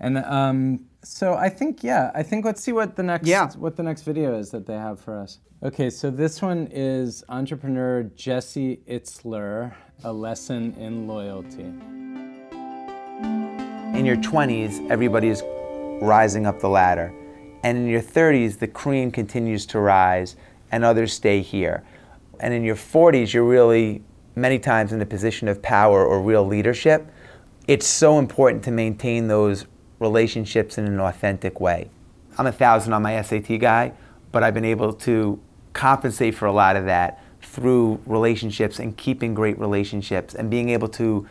And 0.00 0.18
um, 0.18 0.86
so 1.04 1.34
I 1.34 1.48
think 1.48 1.84
yeah, 1.84 2.10
I 2.12 2.24
think 2.24 2.44
let's 2.44 2.60
see 2.60 2.72
what 2.72 2.96
the 2.96 3.04
next 3.04 3.28
Yeah. 3.28 3.48
what 3.56 3.76
the 3.76 3.84
next 3.84 4.02
video 4.02 4.36
is 4.36 4.50
that 4.50 4.66
they 4.66 4.74
have 4.74 4.98
for 4.98 5.16
us. 5.16 5.38
Okay, 5.62 5.90
so 5.90 6.10
this 6.10 6.42
one 6.42 6.66
is 6.72 7.22
entrepreneur 7.28 8.02
Jesse 8.16 8.80
Itzler, 8.88 9.72
a 10.02 10.12
lesson 10.12 10.74
in 10.74 11.06
loyalty. 11.06 11.70
In 13.96 14.04
your 14.04 14.16
20s, 14.16 14.90
everybody 14.90 15.28
is 15.28 15.42
rising 16.00 16.46
up 16.46 16.58
the 16.58 16.68
ladder. 16.68 17.12
And 17.62 17.78
in 17.78 17.86
your 17.86 18.02
30s, 18.02 18.58
the 18.58 18.66
cream 18.66 19.10
continues 19.10 19.66
to 19.66 19.78
rise 19.78 20.36
and 20.70 20.84
others 20.84 21.12
stay 21.12 21.42
here. 21.42 21.84
And 22.40 22.52
in 22.52 22.64
your 22.64 22.76
40s, 22.76 23.32
you're 23.32 23.44
really 23.44 24.02
many 24.34 24.58
times 24.58 24.92
in 24.92 25.00
a 25.00 25.06
position 25.06 25.48
of 25.48 25.62
power 25.62 26.04
or 26.04 26.20
real 26.20 26.44
leadership. 26.44 27.06
It's 27.68 27.86
so 27.86 28.18
important 28.18 28.64
to 28.64 28.70
maintain 28.70 29.28
those 29.28 29.66
relationships 30.00 30.78
in 30.78 30.86
an 30.86 30.98
authentic 30.98 31.60
way. 31.60 31.90
I'm 32.38 32.46
a 32.46 32.52
thousand 32.52 32.92
on 32.94 33.02
my 33.02 33.20
SAT 33.22 33.60
guy, 33.60 33.92
but 34.32 34.42
I've 34.42 34.54
been 34.54 34.64
able 34.64 34.92
to 34.94 35.38
compensate 35.72 36.34
for 36.34 36.46
a 36.46 36.52
lot 36.52 36.76
of 36.76 36.86
that 36.86 37.22
through 37.42 38.00
relationships 38.06 38.78
and 38.78 38.96
keeping 38.96 39.34
great 39.34 39.58
relationships 39.58 40.34
and 40.34 40.50
being 40.50 40.70
able 40.70 40.88
to 40.88 41.28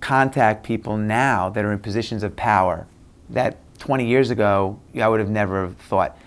contact 0.00 0.64
people 0.64 0.96
now 0.96 1.48
that 1.48 1.64
are 1.64 1.72
in 1.72 1.78
positions 1.78 2.22
of 2.22 2.36
power 2.36 2.86
that 3.30 3.56
20 3.78 4.06
years 4.06 4.30
ago 4.30 4.78
I 5.00 5.08
would 5.08 5.20
have 5.20 5.30
never 5.30 5.68
thought. 5.70 6.18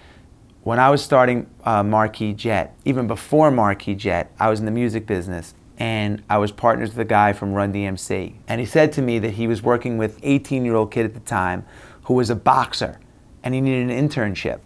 When 0.63 0.79
I 0.79 0.89
was 0.89 1.03
starting 1.03 1.49
uh, 1.63 1.83
Marquis 1.83 2.33
Jet, 2.33 2.75
even 2.83 3.07
before 3.07 3.51
Marquis 3.51 3.95
Jet, 3.95 4.31
I 4.39 4.49
was 4.49 4.59
in 4.59 4.65
the 4.65 4.71
music 4.71 5.05
business 5.07 5.53
and 5.77 6.23
I 6.29 6.39
was 6.39 6.51
partners 6.51 6.89
with 6.89 6.99
a 6.99 7.05
guy 7.05 7.33
from 7.33 7.53
Run 7.53 7.71
DMC. 7.71 8.33
And 8.47 8.59
he 8.59 8.65
said 8.65 8.91
to 8.93 9.01
me 9.01 9.19
that 9.19 9.31
he 9.31 9.47
was 9.47 9.61
working 9.61 9.97
with 9.97 10.19
18 10.23 10.65
year 10.65 10.75
old 10.75 10.91
kid 10.91 11.05
at 11.05 11.13
the 11.13 11.19
time 11.21 11.65
who 12.03 12.15
was 12.15 12.29
a 12.29 12.35
boxer 12.35 12.99
and 13.43 13.53
he 13.53 13.61
needed 13.61 13.89
an 13.89 14.09
internship. 14.09 14.59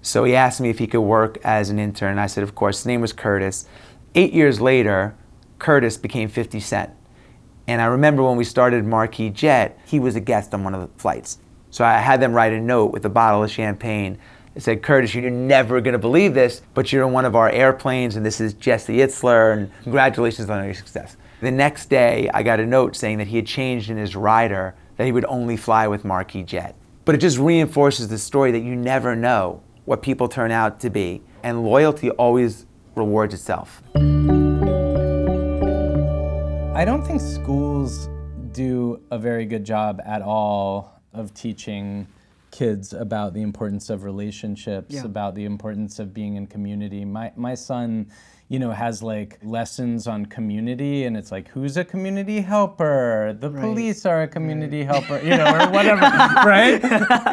So 0.00 0.24
he 0.24 0.36
asked 0.36 0.60
me 0.60 0.70
if 0.70 0.78
he 0.78 0.86
could 0.86 1.00
work 1.00 1.38
as 1.44 1.70
an 1.70 1.78
intern. 1.78 2.18
I 2.18 2.26
said, 2.26 2.44
of 2.44 2.54
course. 2.54 2.78
His 2.78 2.86
name 2.86 3.00
was 3.00 3.12
Curtis. 3.12 3.66
Eight 4.14 4.32
years 4.32 4.60
later, 4.60 5.16
Curtis 5.58 5.96
became 5.96 6.28
50 6.28 6.60
Cent. 6.60 6.90
And 7.66 7.80
I 7.80 7.86
remember 7.86 8.22
when 8.22 8.36
we 8.36 8.44
started 8.44 8.84
Marquis 8.84 9.30
Jet, 9.30 9.78
he 9.86 9.98
was 9.98 10.14
a 10.14 10.20
guest 10.20 10.52
on 10.52 10.62
one 10.62 10.74
of 10.74 10.82
the 10.82 10.88
flights. 10.98 11.38
So 11.74 11.84
I 11.84 11.98
had 11.98 12.20
them 12.20 12.32
write 12.32 12.52
a 12.52 12.60
note 12.60 12.92
with 12.92 13.04
a 13.04 13.08
bottle 13.08 13.42
of 13.42 13.50
champagne. 13.50 14.16
It 14.54 14.62
said, 14.62 14.80
Curtis, 14.80 15.12
you're 15.12 15.28
never 15.28 15.80
going 15.80 15.94
to 15.94 15.98
believe 15.98 16.32
this, 16.32 16.62
but 16.72 16.92
you're 16.92 17.04
in 17.04 17.12
one 17.12 17.24
of 17.24 17.34
our 17.34 17.50
airplanes, 17.50 18.14
and 18.14 18.24
this 18.24 18.40
is 18.40 18.54
Jesse 18.54 18.98
Itzler, 18.98 19.54
and 19.54 19.72
congratulations 19.82 20.48
on 20.48 20.64
your 20.64 20.74
success. 20.74 21.16
The 21.40 21.50
next 21.50 21.86
day, 21.86 22.30
I 22.32 22.44
got 22.44 22.60
a 22.60 22.64
note 22.64 22.94
saying 22.94 23.18
that 23.18 23.26
he 23.26 23.34
had 23.34 23.46
changed 23.48 23.90
in 23.90 23.96
his 23.96 24.14
rider, 24.14 24.76
that 24.98 25.04
he 25.04 25.10
would 25.10 25.24
only 25.24 25.56
fly 25.56 25.88
with 25.88 26.04
Marquis 26.04 26.44
Jet. 26.44 26.76
But 27.04 27.16
it 27.16 27.18
just 27.18 27.38
reinforces 27.38 28.06
the 28.06 28.18
story 28.18 28.52
that 28.52 28.60
you 28.60 28.76
never 28.76 29.16
know 29.16 29.60
what 29.84 30.00
people 30.00 30.28
turn 30.28 30.52
out 30.52 30.78
to 30.78 30.90
be, 30.90 31.22
and 31.42 31.64
loyalty 31.64 32.10
always 32.10 32.66
rewards 32.94 33.34
itself. 33.34 33.82
I 36.72 36.84
don't 36.84 37.04
think 37.04 37.20
schools 37.20 38.08
do 38.52 39.00
a 39.10 39.18
very 39.18 39.44
good 39.44 39.64
job 39.64 40.00
at 40.06 40.22
all 40.22 40.93
of 41.14 41.32
teaching 41.34 42.06
kids 42.50 42.92
about 42.92 43.34
the 43.34 43.42
importance 43.42 43.90
of 43.90 44.04
relationships, 44.04 44.94
Yeah. 44.94 45.04
about 45.04 45.34
the 45.34 45.44
importance 45.44 45.98
of 45.98 46.14
being 46.14 46.36
in 46.36 46.46
community. 46.46 47.04
My 47.04 47.32
my 47.34 47.54
son, 47.54 48.06
you 48.48 48.60
know, 48.60 48.70
has 48.70 49.02
like 49.02 49.38
lessons 49.42 50.06
on 50.06 50.26
community 50.26 51.04
and 51.04 51.16
it's 51.16 51.32
like 51.32 51.48
who's 51.48 51.76
a 51.76 51.84
community 51.84 52.40
helper? 52.40 53.36
The 53.40 53.50
police 53.50 54.06
are 54.06 54.22
a 54.22 54.28
community 54.28 54.84
helper, 54.84 55.18
you 55.18 55.30
know, 55.36 55.46
or 55.52 55.70
whatever, 55.72 56.02
right? 56.46 56.80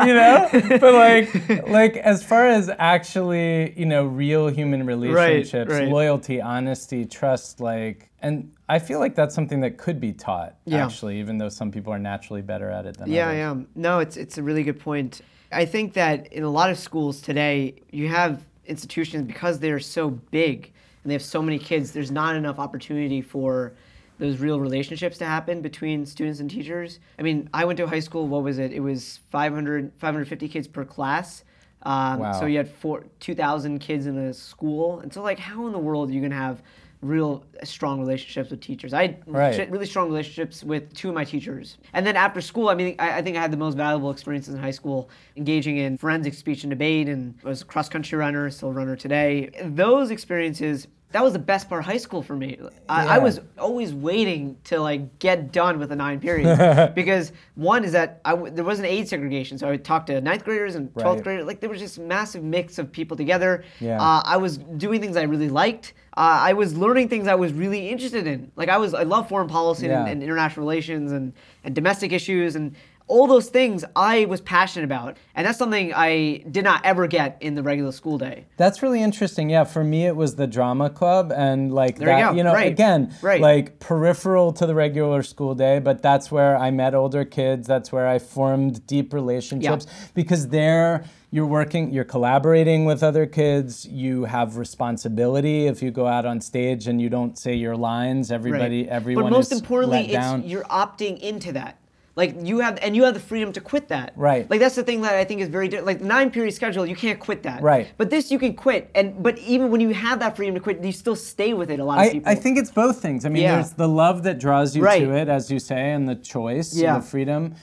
you 0.07 0.13
know? 0.15 0.49
But 0.79 0.93
like 0.95 1.67
like 1.67 1.97
as 1.97 2.23
far 2.23 2.47
as 2.47 2.71
actually, 2.79 3.77
you 3.79 3.85
know, 3.85 4.05
real 4.05 4.47
human 4.47 4.85
relationships, 4.85 5.71
right. 5.71 5.87
loyalty, 5.87 6.41
honesty, 6.41 7.05
trust, 7.05 7.59
like 7.59 8.09
and 8.21 8.51
I 8.69 8.79
feel 8.79 8.99
like 8.99 9.15
that's 9.15 9.33
something 9.35 9.61
that 9.61 9.77
could 9.77 9.99
be 9.99 10.13
taught, 10.13 10.55
Yeah. 10.65 10.85
actually, 10.85 11.19
even 11.19 11.37
though 11.37 11.49
some 11.49 11.71
people 11.71 11.91
are 11.91 11.99
naturally 11.99 12.41
better 12.41 12.69
at 12.69 12.85
it 12.85 12.97
than 12.97 13.09
Yeah, 13.09 13.27
others. 13.27 13.33
I 13.33 13.39
am. 13.39 13.67
No, 13.75 13.99
it's 13.99 14.17
it's 14.17 14.37
a 14.37 14.43
really 14.43 14.63
good 14.63 14.79
point. 14.79 15.21
I 15.51 15.65
think 15.65 15.93
that 15.93 16.31
in 16.31 16.43
a 16.43 16.49
lot 16.49 16.69
of 16.69 16.77
schools 16.77 17.21
today, 17.21 17.75
you 17.91 18.07
have 18.07 18.41
institutions 18.65 19.25
because 19.27 19.59
they're 19.59 19.79
so 19.79 20.09
big 20.09 20.71
and 21.03 21.09
they 21.09 21.13
have 21.13 21.21
so 21.23 21.41
many 21.41 21.57
kids. 21.59 21.91
There's 21.91 22.11
not 22.11 22.35
enough 22.35 22.59
opportunity 22.59 23.21
for 23.21 23.73
those 24.19 24.37
real 24.37 24.59
relationships 24.59 25.17
to 25.17 25.25
happen 25.25 25.61
between 25.61 26.05
students 26.05 26.39
and 26.39 26.49
teachers. 26.49 26.99
I 27.17 27.23
mean, 27.23 27.49
I 27.53 27.65
went 27.65 27.77
to 27.77 27.87
high 27.87 27.99
school. 28.01 28.27
What 28.27 28.43
was 28.43 28.59
it? 28.59 28.71
It 28.71 28.79
was 28.81 29.19
500, 29.31 29.91
550 29.97 30.47
kids 30.47 30.67
per 30.67 30.85
class. 30.85 31.43
Um, 31.83 32.19
Wow. 32.19 32.33
So 32.39 32.45
you 32.45 32.57
had 32.57 32.69
four, 32.69 33.05
2,000 33.19 33.79
kids 33.79 34.05
in 34.05 34.15
a 34.15 34.31
school, 34.33 34.99
and 34.99 35.11
so 35.11 35.23
like, 35.23 35.39
how 35.39 35.65
in 35.65 35.73
the 35.73 35.79
world 35.79 36.11
are 36.11 36.13
you 36.13 36.21
gonna 36.21 36.35
have 36.35 36.61
real 37.01 37.43
strong 37.63 37.99
relationships 37.99 38.49
with 38.51 38.61
teachers? 38.61 38.93
I 38.93 39.01
had 39.01 39.23
Right. 39.25 39.69
really 39.71 39.85
strong 39.85 40.07
relationships 40.07 40.63
with 40.63 40.93
two 40.93 41.09
of 41.09 41.15
my 41.15 41.25
teachers. 41.25 41.77
And 41.93 42.05
then 42.05 42.15
after 42.15 42.41
school, 42.41 42.69
I 42.69 42.75
mean, 42.75 42.95
I, 42.99 43.17
I 43.17 43.21
think 43.21 43.37
I 43.37 43.41
had 43.41 43.51
the 43.51 43.57
most 43.57 43.75
valuable 43.75 44.11
experiences 44.11 44.53
in 44.53 44.59
high 44.61 44.71
school, 44.71 45.09
engaging 45.35 45.77
in 45.77 45.97
forensic 45.97 46.33
speech 46.33 46.63
and 46.63 46.69
debate, 46.69 47.09
and 47.09 47.35
I 47.43 47.49
was 47.49 47.61
a 47.61 47.65
cross 47.65 47.89
country 47.89 48.17
runner, 48.17 48.49
still 48.49 48.69
a 48.69 48.73
runner 48.73 48.95
today. 48.95 49.49
Those 49.63 50.11
experiences 50.11 50.87
that 51.11 51.23
was 51.23 51.33
the 51.33 51.39
best 51.39 51.67
part 51.69 51.79
of 51.79 51.85
high 51.85 51.97
school 51.97 52.21
for 52.23 52.35
me. 52.35 52.57
I, 52.87 53.15
I 53.15 53.17
was 53.19 53.39
always 53.59 53.93
waiting 53.93 54.57
to 54.65 54.79
like 54.79 55.19
get 55.19 55.51
done 55.51 55.79
with 55.79 55.89
the 55.89 55.95
nine 55.95 56.19
period 56.19 56.93
because 56.95 57.31
one 57.55 57.83
is 57.83 57.91
that 57.91 58.21
I 58.25 58.31
w- 58.31 58.53
there 58.53 58.63
wasn't 58.65 58.87
age 58.87 59.07
segregation, 59.07 59.57
so 59.57 59.67
I 59.67 59.71
would 59.71 59.83
talk 59.85 60.05
to 60.07 60.19
ninth 60.21 60.43
graders 60.45 60.75
and 60.75 60.91
twelfth 60.93 61.17
Right. 61.17 61.23
graders. 61.23 61.45
Like 61.45 61.59
there 61.59 61.69
was 61.69 61.79
just 61.79 61.99
massive 61.99 62.43
mix 62.43 62.77
of 62.77 62.91
people 62.91 63.17
together. 63.17 63.63
Yeah. 63.79 64.01
Uh, 64.01 64.21
I 64.25 64.37
was 64.37 64.57
doing 64.57 65.01
things 65.01 65.17
I 65.17 65.23
really 65.23 65.49
liked. 65.49 65.93
Uh, 66.17 66.39
I 66.49 66.53
was 66.53 66.75
learning 66.77 67.07
things 67.07 67.27
I 67.27 67.35
was 67.35 67.53
really 67.53 67.89
interested 67.89 68.27
in. 68.27 68.51
Like 68.57 68.67
I 68.67 68.77
was, 68.77 68.93
I 68.93 69.03
love 69.03 69.29
foreign 69.29 69.47
policy 69.47 69.87
and, 69.87 70.09
and 70.09 70.21
international 70.21 70.65
relations 70.65 71.13
and, 71.13 71.31
and 71.63 71.73
domestic 71.73 72.11
issues 72.11 72.57
and 72.57 72.75
all 73.11 73.27
those 73.27 73.49
things 73.49 73.83
I 73.95 74.23
was 74.25 74.39
passionate 74.39 74.85
about. 74.85 75.17
And 75.35 75.45
that's 75.45 75.57
something 75.57 75.91
I 75.93 76.43
did 76.49 76.63
not 76.63 76.85
ever 76.85 77.07
get 77.07 77.37
in 77.41 77.55
the 77.55 77.61
regular 77.63 77.91
school 77.91 78.17
day. 78.17 78.45
That's 78.55 78.81
really 78.81 79.01
interesting. 79.03 79.49
Yeah, 79.49 79.65
for 79.65 79.83
me 79.83 80.05
it 80.05 80.15
was 80.15 80.35
the 80.35 80.47
drama 80.47 80.89
club 80.89 81.33
and 81.35 81.73
like 81.73 81.97
There 81.97 82.07
you 82.07 82.15
that, 82.23 82.35
go. 82.35 82.41
know, 82.43 82.53
Right. 82.53 82.71
again, 82.71 83.13
Right. 83.21 83.41
like 83.41 83.79
peripheral 83.79 84.53
to 84.53 84.65
the 84.65 84.73
regular 84.73 85.23
school 85.23 85.55
day, 85.55 85.79
but 85.79 86.01
that's 86.01 86.31
where 86.31 86.55
I 86.57 86.71
met 86.71 86.95
older 86.95 87.25
kids, 87.25 87.67
that's 87.67 87.91
where 87.91 88.07
I 88.07 88.17
formed 88.17 88.87
deep 88.87 89.13
relationships 89.13 89.85
because 90.13 90.47
there 90.47 91.03
you're 91.33 91.45
working, 91.45 91.91
you're 91.93 92.03
collaborating 92.03 92.83
with 92.85 93.03
other 93.03 93.25
kids, 93.25 93.85
you 93.85 94.25
have 94.25 94.57
responsibility 94.57 95.67
if 95.67 95.81
you 95.81 95.91
go 95.91 96.07
out 96.07 96.25
on 96.25 96.39
stage 96.41 96.87
and 96.87 97.01
you 97.01 97.09
don't 97.09 97.37
say 97.37 97.53
your 97.55 97.75
lines, 97.75 98.31
everybody 98.31 98.87
everyone 98.89 99.25
But 99.25 99.31
most 99.31 99.51
importantly, 99.51 100.13
it's 100.13 100.45
you're 100.45 100.63
opting 100.65 101.19
into 101.19 101.51
that. 101.53 101.77
Like 102.21 102.35
you 102.45 102.59
have, 102.59 102.77
and 102.83 102.95
you 102.95 103.03
have 103.05 103.15
the 103.15 103.19
freedom 103.19 103.51
to 103.53 103.59
quit 103.59 103.87
that. 103.87 104.13
Right. 104.15 104.47
Like 104.47 104.59
that's 104.59 104.75
the 104.75 104.83
thing 104.83 105.01
that 105.01 105.15
I 105.15 105.23
think 105.25 105.41
is 105.41 105.47
very 105.49 105.67
different. 105.67 105.87
Like 105.87 106.01
nine 106.01 106.29
period 106.29 106.53
schedule, 106.53 106.85
you 106.85 106.95
can't 106.95 107.19
quit 107.19 107.41
that. 107.43 107.63
Right. 107.63 107.87
But 107.97 108.11
this 108.11 108.29
you 108.29 108.37
can 108.37 108.53
quit, 108.53 108.91
and 108.93 109.23
but 109.23 109.39
even 109.39 109.71
when 109.71 109.81
you 109.81 109.89
have 109.89 110.19
that 110.19 110.35
freedom 110.35 110.53
to 110.53 110.61
quit, 110.61 110.83
you 110.83 110.91
still 110.91 111.15
stay 111.15 111.55
with 111.55 111.71
it. 111.71 111.79
A 111.79 111.83
lot 111.83 111.97
of 111.97 112.05
I, 112.05 112.09
people. 112.11 112.31
I 112.31 112.35
think 112.35 112.59
it's 112.59 112.69
both 112.69 113.01
things. 113.01 113.25
I 113.25 113.29
mean, 113.29 113.41
Yeah. 113.41 113.55
there's 113.55 113.71
the 113.71 113.87
love 113.87 114.21
that 114.21 114.37
draws 114.39 114.75
you 114.75 114.83
Right. 114.83 114.99
to 115.01 115.11
it, 115.15 115.29
as 115.29 115.49
you 115.49 115.57
say, 115.57 115.93
and 115.93 116.07
the 116.07 116.13
choice, 116.15 116.75
Yeah. 116.77 116.93
and 116.93 117.01
the 117.03 117.07
freedom. 117.07 117.55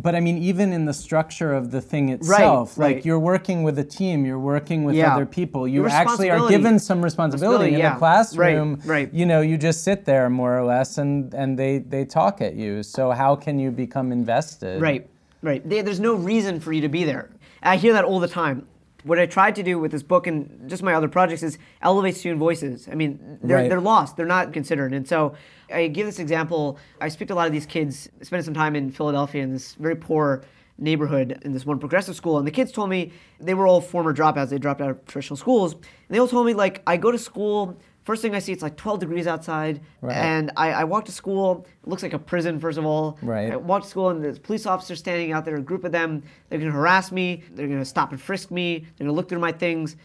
But 0.00 0.14
I 0.14 0.20
mean, 0.20 0.38
even 0.38 0.72
in 0.72 0.86
the 0.86 0.94
structure 0.94 1.52
of 1.52 1.70
the 1.70 1.80
thing 1.80 2.08
itself, 2.08 2.78
right. 2.78 2.96
like 2.96 3.04
you're 3.04 3.18
working 3.18 3.62
with 3.62 3.78
a 3.78 3.84
team, 3.84 4.24
you're 4.24 4.38
working 4.38 4.84
with 4.84 4.94
Yeah. 4.94 5.14
other 5.14 5.26
people. 5.26 5.68
You 5.68 5.86
actually 5.86 6.30
are 6.30 6.48
given 6.48 6.78
some 6.78 7.02
responsibility 7.02 7.74
in 7.74 7.80
yeah. 7.80 7.92
the 7.94 7.98
classroom. 7.98 8.76
Right, 8.76 8.86
right. 8.88 9.14
You 9.14 9.26
know, 9.26 9.40
you 9.40 9.58
just 9.58 9.84
sit 9.84 10.04
there 10.06 10.30
more 10.30 10.56
or 10.58 10.64
less, 10.64 10.96
and 10.98 11.34
and 11.34 11.58
they 11.58 11.78
they 11.78 12.04
talk 12.04 12.40
at 12.40 12.54
you. 12.54 12.82
So 12.82 13.10
how 13.10 13.36
can 13.36 13.58
you 13.58 13.70
become 13.70 14.10
invested? 14.12 14.80
Right, 14.80 15.08
right. 15.42 15.66
There- 15.68 15.82
There's 15.82 16.00
no 16.00 16.14
reason 16.14 16.60
for 16.60 16.72
you 16.72 16.80
to 16.82 16.88
be 16.88 17.04
there. 17.04 17.28
I 17.62 17.76
hear 17.76 17.92
that 17.92 18.04
all 18.04 18.20
the 18.20 18.28
time. 18.28 18.66
What 19.04 19.18
I 19.18 19.26
tried 19.26 19.54
to 19.56 19.62
do 19.62 19.78
with 19.78 19.92
this 19.92 20.02
book 20.02 20.26
and 20.26 20.68
just 20.68 20.82
my 20.82 20.92
other 20.94 21.08
projects 21.08 21.42
is 21.42 21.58
elevate 21.80 22.16
student 22.16 22.38
voices. 22.38 22.88
I 22.90 22.94
mean, 22.94 23.38
they're, 23.42 23.56
Right. 23.56 23.68
they're 23.70 23.80
lost, 23.80 24.16
they're 24.16 24.26
not 24.26 24.52
considered. 24.52 24.92
And 24.92 25.08
so 25.08 25.34
I 25.72 25.86
give 25.86 26.06
this 26.06 26.18
example. 26.18 26.78
I 27.00 27.08
speak 27.08 27.28
to 27.28 27.34
a 27.34 27.36
lot 27.36 27.46
of 27.46 27.52
these 27.52 27.66
kids, 27.66 28.08
spending 28.22 28.44
some 28.44 28.54
time 28.54 28.76
in 28.76 28.90
Philadelphia 28.90 29.42
in 29.42 29.52
this 29.52 29.74
very 29.74 29.96
poor 29.96 30.42
neighborhood 30.78 31.38
in 31.42 31.52
this 31.52 31.66
one 31.66 31.78
progressive 31.78 32.16
school. 32.16 32.38
And 32.38 32.46
the 32.46 32.50
kids 32.50 32.72
told 32.72 32.90
me 32.90 33.12
they 33.38 33.54
were 33.54 33.66
all 33.66 33.80
former 33.80 34.14
dropouts, 34.14 34.48
they 34.48 34.58
dropped 34.58 34.80
out 34.80 34.90
of 34.90 35.06
traditional 35.06 35.36
schools. 35.36 35.74
And 35.74 35.82
they 36.08 36.18
all 36.18 36.28
told 36.28 36.46
me, 36.46 36.54
like, 36.54 36.82
I 36.86 36.96
go 36.96 37.10
to 37.12 37.18
school. 37.18 37.78
First 38.02 38.22
thing 38.22 38.34
I 38.34 38.38
see, 38.38 38.52
it's 38.52 38.62
like 38.62 38.76
12 38.76 39.00
degrees 39.00 39.26
outside, 39.26 39.80
Right. 40.00 40.16
and 40.16 40.50
I, 40.56 40.72
I 40.72 40.84
walk 40.84 41.04
to 41.04 41.12
school. 41.12 41.66
It 41.82 41.88
looks 41.88 42.02
like 42.02 42.14
a 42.14 42.18
prison, 42.18 42.58
first 42.58 42.78
of 42.78 42.86
all. 42.86 43.18
Right. 43.22 43.52
I 43.52 43.56
walk 43.56 43.82
to 43.82 43.88
school 43.88 44.08
and 44.08 44.24
there's 44.24 44.38
police 44.38 44.64
officers 44.66 44.98
standing 44.98 45.32
out 45.32 45.44
there, 45.44 45.56
a 45.56 45.60
group 45.60 45.84
of 45.84 45.92
them. 45.92 46.22
They're 46.48 46.58
going 46.58 46.70
to 46.70 46.76
harass 46.76 47.12
me. 47.12 47.42
They're 47.52 47.66
going 47.66 47.78
to 47.78 47.84
stop 47.84 48.10
and 48.10 48.20
frisk 48.20 48.50
me. 48.50 48.78
They're 48.78 49.04
going 49.04 49.08
to 49.08 49.12
look 49.12 49.28
through 49.28 49.40
my 49.40 49.52
things. 49.52 49.96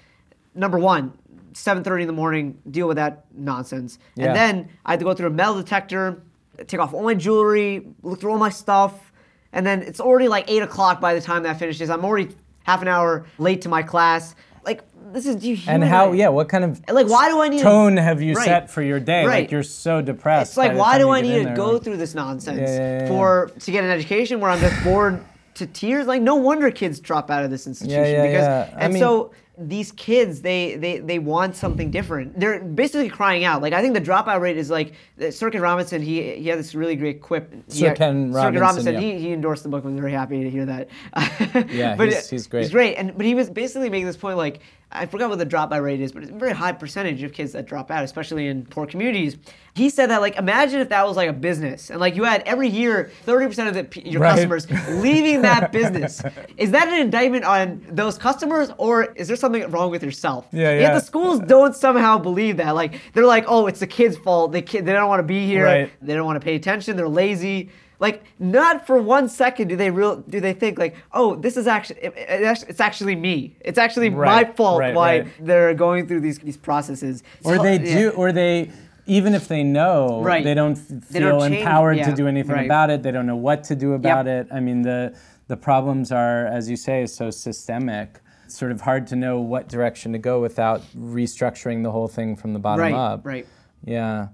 Number 0.54 0.78
one, 0.78 1.14
7:30 1.54 2.02
in 2.02 2.08
the 2.08 2.14
morning, 2.14 2.58
deal 2.70 2.88
with 2.88 2.98
that 2.98 3.26
nonsense. 3.34 3.98
Yeah. 4.16 4.28
And 4.28 4.36
then 4.36 4.70
I 4.86 4.92
had 4.92 5.00
to 5.00 5.06
go 5.06 5.14
through 5.14 5.28
a 5.28 5.32
metal 5.32 5.56
detector, 5.56 6.22
take 6.68 6.80
off 6.82 6.94
all 6.94 7.04
my 7.04 7.14
jewelry, 7.14 7.88
look 8.04 8.20
through 8.20 8.32
all 8.32 8.38
my 8.38 8.50
stuff, 8.50 9.12
and 9.54 9.66
then 9.66 9.82
it's 9.82 10.02
already 10.02 10.28
like 10.28 10.50
eight 10.52 10.62
o'clock 10.62 11.00
by 11.00 11.14
the 11.14 11.22
time 11.22 11.44
that 11.44 11.58
finishes. 11.60 11.90
I'm 11.90 12.04
already 12.04 12.36
half 12.64 12.82
an 12.82 12.88
hour 12.90 13.26
late 13.38 13.62
to 13.62 13.70
my 13.70 13.84
class. 13.84 14.36
Like 14.66 14.84
this 15.14 15.26
is 15.28 15.46
you 15.46 15.58
And 15.68 15.84
how? 15.84 16.12
Yeah. 16.12 16.30
What 16.30 16.50
kind 16.50 16.64
of 16.64 16.82
Like, 16.90 17.08
why 17.08 17.30
do 17.30 17.40
I 17.42 17.48
need 17.48 17.58
to- 17.60 17.64
tone 17.64 17.96
have 17.98 18.22
you 18.22 18.34
Right. 18.34 18.46
set 18.46 18.70
for 18.70 18.82
your 18.82 19.00
day? 19.00 19.26
Right. 19.26 19.42
Like 19.44 19.52
you're 19.52 19.64
so 19.64 20.02
depressed. 20.02 20.52
It's 20.52 20.58
like, 20.58 20.76
why 20.76 20.98
do 20.98 21.10
I 21.10 21.22
need 21.22 21.38
to 21.40 21.44
there, 21.46 21.56
go 21.56 21.72
like- 21.74 21.84
through 21.84 21.98
this 21.98 22.16
nonsense 22.16 22.60
Yeah, 22.60 22.68
yeah, 22.78 23.02
yeah, 23.04 23.08
for 23.08 23.52
to 23.60 23.72
get 23.72 23.84
an 23.84 23.92
education 23.92 24.40
where 24.40 24.50
I'm 24.52 24.60
just 24.60 24.84
bored 24.84 25.24
to 25.56 25.68
tears? 25.68 26.08
Like, 26.08 26.22
no 26.22 26.36
wonder 26.36 26.70
kids 26.72 27.00
drop 27.00 27.30
out 27.32 27.44
of 27.46 27.52
this 27.52 27.66
institution 27.68 28.04
yeah, 28.04 28.22
because, 28.28 28.44
yeah. 28.44 28.70
I 28.78 28.82
and 28.86 28.94
mean- 28.94 29.02
so 29.02 29.32
these 29.58 29.92
kids, 29.94 30.42
they 30.42 30.76
they 30.76 31.00
they 31.00 31.20
want 31.20 31.56
something 31.56 31.90
different. 31.92 32.40
They're 32.40 32.60
basically 32.62 33.10
crying 33.10 33.44
out. 33.46 33.62
Like, 33.62 33.74
I 33.74 33.82
think 33.82 33.94
the 33.94 34.02
dropout 34.02 34.42
rate 34.42 34.58
is 34.58 34.70
like 34.70 34.94
Sir 35.32 35.50
Ken 35.50 35.62
Robinson. 35.62 36.02
He 36.02 36.36
he 36.36 36.48
had 36.50 36.60
this 36.60 36.76
really 36.76 36.96
great 36.96 37.22
quip. 37.22 37.54
Sir 37.68 37.90
He- 37.92 37.96
Ken 37.96 38.34
Sir 38.34 38.42
Ken 38.52 38.60
Robinson, 38.60 38.62
Robinson. 38.62 38.94
yeah. 38.96 39.00
He, 39.00 39.18
he 39.20 39.32
endorsed 39.34 39.64
the 39.64 39.70
book. 39.70 39.84
I 39.86 39.88
was 39.88 40.00
very 40.00 40.12
happy 40.12 40.44
to 40.44 40.50
hear 40.50 40.66
that. 40.66 40.90
Yeah, 41.72 41.96
but 41.96 42.10
he's- 42.10 42.30
he's 42.30 42.48
great. 42.48 42.62
He's 42.64 42.72
great. 42.72 42.96
And 42.96 43.16
but 43.16 43.26
he 43.26 43.36
was 43.36 43.50
basically 43.50 43.90
making 43.90 44.08
this 44.08 44.18
point 44.18 44.38
like 44.38 44.60
I 44.96 45.06
forgot 45.06 45.30
what 45.30 45.40
the 45.40 45.46
dropout 45.46 45.84
rate 45.84 46.02
is, 46.02 46.12
but 46.12 46.24
it's 46.24 46.32
a 46.32 46.36
very 46.36 46.54
high 46.54 46.72
percentage 46.72 47.22
of 47.24 47.34
kids 47.34 47.52
that 47.54 47.66
drop 47.66 47.92
out, 47.92 48.04
especially 48.04 48.48
in 48.48 48.66
poor 48.66 48.86
communities. 48.86 49.38
He 49.76 49.90
said 49.90 50.10
that 50.10 50.22
like 50.22 50.38
imagine 50.38 50.80
if 50.80 50.90
that 50.90 51.06
was 51.06 51.18
like 51.18 51.30
a 51.30 51.34
business 51.34 51.90
and 51.90 52.00
like 52.00 52.16
you 52.16 52.24
had 52.24 52.42
every 52.46 52.70
year 52.70 53.12
30% 53.28 53.68
of 53.68 53.74
the, 53.92 54.10
your 54.10 54.22
Right. 54.22 54.32
customers 54.32 54.70
leaving 55.02 55.42
that 55.42 55.72
business. 55.72 56.22
Is 56.58 56.72
that 56.72 56.88
an 56.88 56.94
indictment 57.02 57.44
on 57.44 57.86
those 57.90 58.18
customers 58.18 58.72
or 58.78 59.04
is 59.16 59.28
there 59.28 59.36
something 59.36 59.70
wrong 59.72 59.92
with 59.92 60.02
yourself? 60.04 60.48
Yeah, 60.52 60.72
yeah. 60.72 60.80
Yet 60.80 60.94
the 60.94 61.02
schools 61.02 61.40
don't 61.42 61.76
somehow 61.76 62.18
believe 62.18 62.58
that. 62.58 62.72
Like 62.76 63.02
they're 63.14 63.26
like, 63.26 63.46
"Oh, 63.48 63.68
it's 63.68 63.80
the 63.82 63.88
kids' 63.88 64.16
fault. 64.18 64.52
They 64.54 64.62
kid, 64.62 64.86
they 64.86 64.94
don't 64.94 65.10
want 65.10 65.20
to 65.20 65.24
be 65.24 65.46
here. 65.46 65.66
Right. 65.66 65.92
They 66.02 66.14
don't 66.14 66.26
want 66.26 66.40
to 66.40 66.46
pay 66.46 66.56
attention. 66.56 66.96
They're 66.96 67.10
lazy." 67.10 67.70
Like 68.00 68.24
not 68.40 68.86
for 68.86 69.02
one 69.02 69.30
second 69.30 69.68
do 69.70 69.76
they 69.76 69.90
real 69.90 70.18
do 70.18 70.40
they 70.40 70.54
think 70.54 70.78
like, 70.78 70.96
"Oh, 71.14 71.36
this 71.36 71.56
is 71.58 71.68
actually 71.68 72.00
it, 72.02 72.14
it 72.18 72.64
it's 72.68 72.80
actually 72.82 73.16
me. 73.16 73.56
It's 73.62 73.78
actually 73.78 74.10
my 74.10 74.44
fault 74.46 74.80
right, 74.80 74.94
why 74.96 75.20
right. 75.20 75.28
they're 75.40 75.74
going 75.74 76.08
through 76.08 76.20
these 76.22 76.40
these 76.40 76.58
processes." 76.58 77.24
or 77.44 77.56
So- 77.56 77.64
they 77.64 77.80
yeah. 77.80 77.98
do, 77.98 78.10
or 78.12 78.32
they, 78.32 78.72
even 79.06 79.34
if 79.34 79.48
they 79.48 79.64
know, 79.64 80.22
Right. 80.22 80.44
they 80.44 80.54
don't 80.56 80.78
f- 80.78 80.88
They 81.10 81.20
feel 81.20 81.40
don't 81.40 81.54
empowered 81.54 81.98
to 82.04 82.14
do 82.14 82.28
anything 82.28 82.52
right. 82.56 82.66
about 82.66 82.90
it. 82.90 83.02
They 83.04 83.12
don't 83.12 83.28
know 83.28 83.36
what 83.36 83.64
to 83.66 83.76
do 83.76 83.94
about 83.94 84.28
it. 84.28 84.48
I 84.52 84.60
mean, 84.60 84.82
the 84.82 85.16
the 85.48 85.58
problems 85.58 86.12
are, 86.12 86.48
as 86.48 86.70
you 86.70 86.76
say, 86.76 87.06
so 87.06 87.30
systemic. 87.30 88.20
It's 88.46 88.58
sort 88.58 88.72
of 88.72 88.82
hard 88.82 89.08
to 89.08 89.16
know 89.16 89.40
what 89.40 89.70
direction 89.70 90.12
to 90.14 90.20
go 90.20 90.42
without 90.42 90.82
restructuring 90.98 91.82
the 91.84 91.92
whole 91.92 92.08
thing 92.08 92.36
from 92.36 92.54
the 92.54 92.60
bottom 92.60 92.82
Right, 92.84 92.94
up. 92.94 93.26
right. 93.26 93.46
Yeah. 93.84 94.28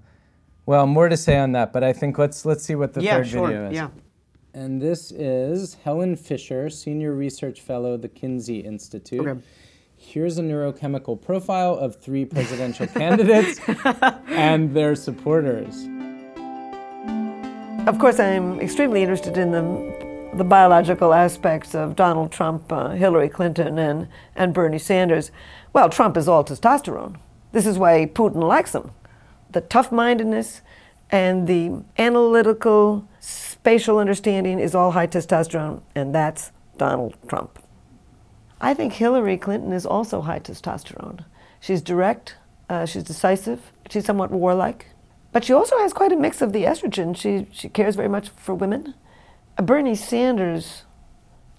Well, 0.66 0.86
more 0.86 1.08
to 1.08 1.16
say 1.16 1.38
on 1.38 1.52
that, 1.52 1.72
but 1.72 1.82
I 1.82 1.92
think 1.92 2.18
let's 2.18 2.44
let's 2.44 2.62
see 2.64 2.74
what 2.74 2.92
the 2.94 3.02
Yeah, 3.02 3.16
third 3.16 3.28
sure. 3.28 3.46
video 3.48 3.68
is. 3.68 3.74
Yeah. 3.74 3.88
And 4.54 4.80
this 4.80 5.10
is 5.12 5.74
Helen 5.82 6.14
Fisher, 6.14 6.68
Senior 6.68 7.12
Research 7.14 7.60
Fellow, 7.62 7.96
the 7.96 8.08
Kinsey 8.08 8.60
Institute. 8.60 9.26
Okay. 9.26 9.40
Here's 9.96 10.36
a 10.36 10.42
neurochemical 10.42 11.20
profile 11.20 11.74
of 11.74 11.96
three 11.96 12.24
presidential 12.24 12.86
candidates 13.00 13.60
and 14.26 14.74
their 14.74 14.94
supporters. 14.94 15.86
Of 17.86 17.98
course, 17.98 18.20
I'm 18.20 18.60
extremely 18.60 19.02
interested 19.02 19.38
in 19.38 19.52
the, 19.52 20.30
the 20.36 20.44
biological 20.44 21.14
aspects 21.14 21.74
of 21.74 21.96
Donald 21.96 22.30
Trump, 22.30 22.70
uh, 22.72 22.90
Hillary 22.90 23.28
Clinton, 23.28 23.78
and, 23.78 24.06
and 24.36 24.52
Bernie 24.52 24.78
Sanders. 24.78 25.30
Well, 25.72 25.88
Trump 25.88 26.16
is 26.16 26.28
all 26.28 26.44
testosterone. 26.44 27.16
This 27.52 27.66
is 27.66 27.78
why 27.78 28.06
Putin 28.06 28.42
likes 28.42 28.74
him. 28.74 28.90
The 29.52 29.60
tough 29.60 29.92
mindedness 29.92 30.62
and 31.10 31.46
the 31.46 31.84
analytical, 31.98 33.06
spatial 33.20 33.98
understanding 33.98 34.58
is 34.58 34.74
all 34.74 34.92
high 34.92 35.06
testosterone, 35.06 35.82
and 35.94 36.14
that's 36.14 36.52
Donald 36.78 37.14
Trump. 37.28 37.58
I 38.60 38.74
think 38.74 38.94
Hillary 38.94 39.36
Clinton 39.36 39.72
is 39.72 39.84
also 39.84 40.22
high 40.22 40.38
testosterone. 40.38 41.24
She's 41.60 41.82
direct, 41.82 42.36
uh, 42.70 42.86
she's 42.86 43.04
decisive, 43.04 43.72
she's 43.90 44.06
somewhat 44.06 44.30
warlike, 44.30 44.86
but 45.32 45.44
she 45.44 45.52
also 45.52 45.76
has 45.78 45.92
quite 45.92 46.12
a 46.12 46.16
mix 46.16 46.40
of 46.40 46.52
the 46.52 46.64
estrogen. 46.64 47.16
She, 47.16 47.46
she 47.52 47.68
cares 47.68 47.96
very 47.96 48.08
much 48.08 48.30
for 48.30 48.54
women. 48.54 48.94
Uh, 49.58 49.62
Bernie 49.62 49.94
Sanders 49.94 50.84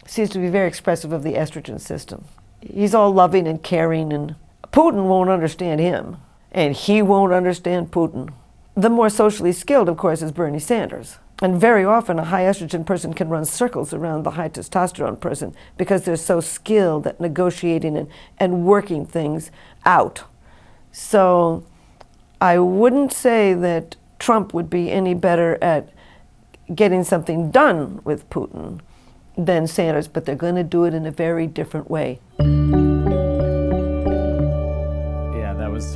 seems 0.07 0.29
to 0.31 0.39
be 0.39 0.49
very 0.49 0.67
expressive 0.67 1.11
of 1.11 1.23
the 1.23 1.33
estrogen 1.33 1.79
system. 1.79 2.25
He's 2.61 2.95
all 2.95 3.11
loving 3.11 3.47
and 3.47 3.61
caring, 3.61 4.11
and 4.11 4.35
Putin 4.71 5.05
won't 5.07 5.29
understand 5.29 5.79
him, 5.79 6.17
and 6.53 6.75
he 6.75 7.01
won't 7.01 7.33
understand 7.33 7.91
Putin. 7.91 8.33
The 8.75 8.89
more 8.89 9.09
socially 9.09 9.51
skilled, 9.51 9.89
of 9.89 9.97
course, 9.97 10.21
is 10.21 10.31
Bernie 10.31 10.59
Sanders. 10.59 11.17
And 11.41 11.59
very 11.59 11.83
often, 11.83 12.19
a 12.19 12.25
high 12.25 12.43
estrogen 12.43 12.85
person 12.85 13.13
can 13.13 13.27
run 13.27 13.43
circles 13.43 13.93
around 13.93 14.23
the 14.23 14.31
high 14.31 14.49
testosterone 14.49 15.19
person 15.19 15.53
because 15.77 16.03
they're 16.03 16.15
so 16.15 16.39
skilled 16.39 17.05
at 17.07 17.19
negotiating 17.19 17.97
and, 17.97 18.07
and 18.39 18.65
working 18.65 19.05
things 19.05 19.51
out. 19.83 20.23
So 20.91 21.65
I 22.39 22.59
wouldn't 22.59 23.11
say 23.11 23.53
that 23.55 23.95
Trump 24.19 24.53
would 24.53 24.69
be 24.69 24.91
any 24.91 25.13
better 25.13 25.57
at 25.61 25.89
getting 26.73 27.03
something 27.03 27.51
done 27.51 27.99
with 28.03 28.29
Putin 28.29 28.79
than 29.37 29.67
Sanders, 29.67 30.07
but 30.07 30.25
they're 30.25 30.35
going 30.35 30.55
to 30.55 30.63
do 30.63 30.85
it 30.85 30.93
in 30.93 31.05
a 31.05 31.11
very 31.11 31.47
different 31.47 31.89
way. 31.89 32.19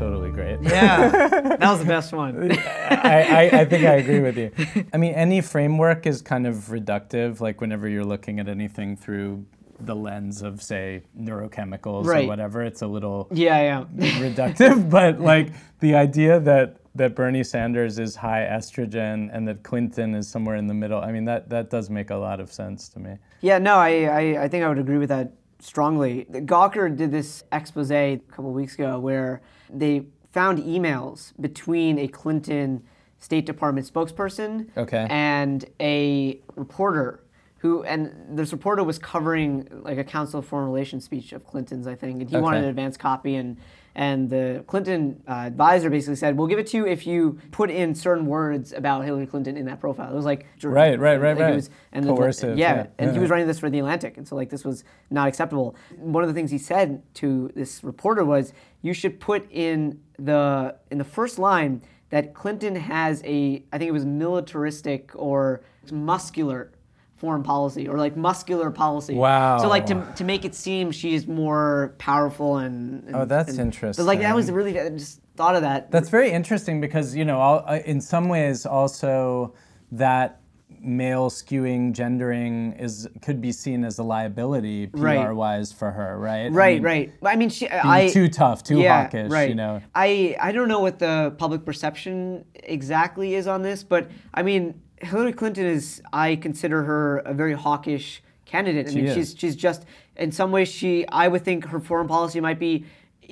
Was 0.02 0.10
totally 0.10 0.32
great. 0.32 0.62
Yeah, 0.62 1.10
that 1.60 1.60
was 1.60 1.80
the 1.80 1.86
best 1.86 2.14
one. 2.14 2.52
I, 2.52 3.50
I, 3.50 3.60
I 3.62 3.66
think 3.66 3.86
I 3.86 3.96
agree 3.96 4.20
with 4.20 4.38
you. 4.38 4.52
I 4.94 4.98
mean, 4.98 5.14
any 5.14 5.42
framework 5.42 6.06
is 6.06 6.22
kind 6.22 6.46
of 6.48 6.56
reductive, 6.70 7.40
like 7.42 7.62
whenever 7.62 7.88
you're 7.88 8.06
looking 8.06 8.40
at 8.40 8.48
anything 8.48 8.96
through 8.96 9.46
the 9.80 9.96
lens 9.96 10.42
of, 10.42 10.62
say, 10.62 11.04
neurochemicals 11.20 12.06
Right. 12.06 12.26
or 12.26 12.28
whatever, 12.28 12.64
it's 12.64 12.82
a 12.82 12.88
little 12.88 13.28
Yeah, 13.32 13.86
yeah. 13.96 14.10
reductive. 14.20 14.90
but 14.90 15.20
like 15.20 15.50
the 15.80 15.96
idea 15.96 16.40
that 16.42 16.78
that 16.96 17.14
Bernie 17.16 17.44
Sanders 17.44 18.00
is 18.00 18.16
high 18.16 18.42
estrogen 18.52 19.30
and 19.32 19.48
that 19.48 19.62
Clinton 19.62 20.16
is 20.16 20.28
somewhere 20.28 20.56
in 20.56 20.66
the 20.66 20.74
middle, 20.74 21.00
I 21.00 21.12
mean, 21.12 21.26
that, 21.26 21.48
that 21.50 21.70
does 21.70 21.92
make 21.92 22.10
a 22.10 22.16
lot 22.16 22.40
of 22.40 22.52
sense 22.52 22.90
to 22.90 23.00
me. 23.00 23.18
Yeah, 23.42 23.60
no, 23.60 23.76
I, 23.76 24.06
I, 24.06 24.44
I 24.46 24.48
think 24.48 24.64
I 24.64 24.68
would 24.68 24.80
agree 24.80 24.98
with 24.98 25.10
that 25.10 25.34
strongly. 25.60 26.26
Gawker 26.32 26.96
did 26.98 27.12
this 27.12 27.44
expose 27.52 27.92
a 27.92 28.20
couple 28.32 28.52
weeks 28.52 28.74
ago 28.74 28.98
where 28.98 29.44
they 29.70 30.06
found 30.32 30.60
emails 30.60 31.34
between 31.40 31.98
a 32.00 32.08
Clinton 32.08 32.84
State 33.20 33.46
Department 33.46 33.92
spokesperson 33.92 34.68
Okay. 34.78 35.08
and 35.10 35.66
a 35.80 36.40
reporter 36.56 37.24
who, 37.68 37.84
and 37.84 38.38
this 38.38 38.52
reporter 38.52 38.84
was 38.84 38.98
covering 39.00 39.68
like 39.84 39.98
a 39.98 40.04
Council 40.04 40.40
of 40.40 40.46
Foreign 40.46 40.66
Relations 40.68 41.04
speech 41.04 41.34
of 41.34 41.46
Clinton's, 41.46 41.88
I 41.88 41.96
think, 41.96 42.22
and 42.22 42.30
he 42.30 42.38
wanted 42.38 42.64
an 42.64 42.70
advance 42.70 42.98
copy 42.98 43.36
and 43.36 43.58
and 44.00 44.30
the 44.30 44.64
Clinton 44.68 45.24
uh, 45.28 45.32
advisor 45.32 45.90
basically 45.90 46.18
said, 46.18 46.38
"We'll 46.38 46.46
give 46.46 46.60
it 46.60 46.68
to 46.68 46.78
you 46.78 46.86
if 46.86 47.08
you 47.08 47.40
put 47.52 47.72
in 47.72 47.96
certain 47.96 48.28
words 48.28 48.72
about 48.72 49.04
Hillary 49.06 49.26
Clinton 49.26 49.58
in 49.58 49.66
that 49.66 49.80
profile." 49.80 50.12
It 50.12 50.16
was 50.16 50.24
like 50.24 50.46
Right, 50.64 51.00
right, 51.00 51.20
right, 51.20 51.36
like, 51.36 51.40
right. 51.46 51.56
was- 51.56 51.72
and 51.92 52.06
the- 52.06 52.14
Coercive, 52.16 52.58
yeah, 52.60 52.76
yeah, 52.76 52.88
and 53.00 53.12
he 53.14 53.18
was 53.20 53.32
writing 53.32 53.48
this 53.48 53.58
for 53.58 53.72
the 53.72 53.80
Atlantic, 53.80 54.18
and 54.18 54.28
so 54.28 54.36
like 54.36 54.50
this 54.52 54.64
was 54.64 54.84
not 55.10 55.28
acceptable. 55.28 55.76
One 55.98 56.24
of 56.24 56.28
the 56.30 56.36
things 56.36 56.52
he 56.52 56.60
said 56.60 57.02
to 57.16 57.50
this 57.56 57.84
reporter 57.84 58.24
was, 58.24 58.54
"You 58.84 58.94
should 58.94 59.20
put 59.20 59.48
in 59.52 60.00
the 60.20 60.76
in 60.92 61.00
the 61.00 61.04
first 61.04 61.40
line 61.40 61.82
that 62.12 62.36
Clinton 62.36 62.76
has 62.76 63.22
a, 63.26 63.64
I 63.74 63.78
think 63.80 63.90
it 63.90 63.94
was 63.94 64.06
militaristic 64.06 65.10
or 65.16 65.62
muscular." 65.92 66.72
Foreign 67.18 67.42
policy 67.42 67.88
or 67.88 67.98
like 67.98 68.16
muscular 68.16 68.70
policy. 68.70 69.16
Wow. 69.16 69.58
So 69.58 69.68
like 69.68 69.88
to, 69.88 70.08
to 70.18 70.24
make 70.24 70.46
it 70.46 70.54
seem 70.54 70.92
she's 70.92 71.26
more 71.28 71.96
powerful 71.98 72.58
and. 72.58 73.04
and 73.06 73.16
Oh, 73.16 73.26
that's 73.26 73.58
and- 73.58 73.76
But 73.82 73.98
like 74.00 74.20
that 74.20 74.36
was 74.36 74.52
really 74.52 74.80
I 74.80 74.90
just 74.90 75.20
thought 75.36 75.56
of 75.56 75.64
that. 75.64 75.90
That's 75.90 76.10
very 76.10 76.30
interesting 76.32 76.80
because 76.80 77.16
you 77.16 77.26
know, 77.26 77.40
all, 77.40 77.64
uh, 77.66 77.80
in 77.86 78.02
some 78.02 78.30
ways, 78.30 78.68
also 78.68 79.56
that 79.92 80.42
male 80.80 81.32
skewing, 81.32 81.92
gendering 81.92 82.74
is 82.74 83.08
could 83.24 83.42
be 83.42 83.52
seen 83.52 83.84
as 83.84 83.98
a 83.98 84.04
liability 84.04 84.86
PR 84.88 84.98
Right. 85.00 85.32
wise 85.32 85.72
for 85.72 85.90
her, 85.90 86.20
right? 86.20 86.46
I 86.46 86.50
Right, 86.50 86.76
mean, 86.76 86.84
right. 86.84 87.14
I 87.24 87.36
mean, 87.36 87.50
she, 87.50 87.68
I 87.72 88.10
too 88.10 88.28
tough, 88.28 88.64
too 88.64 88.78
yeah, 88.80 89.04
hawkish, 89.04 89.32
right. 89.32 89.50
you 89.50 89.56
know. 89.56 89.82
I 89.96 90.36
I 90.40 90.52
don't 90.52 90.68
know 90.68 90.82
what 90.82 91.00
the 91.00 91.34
public 91.40 91.66
perception 91.66 92.46
exactly 92.54 93.34
is 93.34 93.48
on 93.48 93.64
this, 93.64 93.82
but 93.84 94.12
I 94.36 94.44
mean, 94.44 94.80
Hillary 95.02 95.34
Clinton 95.34 95.66
is. 95.66 96.02
I 96.12 96.36
consider 96.36 96.84
her 96.84 97.20
a 97.20 97.34
very 97.34 97.54
hawkish 97.54 98.22
candidate. 98.46 98.88
I 98.90 98.94
mean, 98.96 99.14
she's 99.14 99.36
she's 99.38 99.56
just 99.56 99.86
in 100.16 100.32
some 100.32 100.52
ways 100.52 100.68
she. 100.70 101.08
I 101.10 101.28
would 101.28 101.44
think 101.44 101.66
her 101.66 101.80
foreign 101.80 102.08
policy 102.08 102.40
might 102.40 102.60
be. 102.60 102.86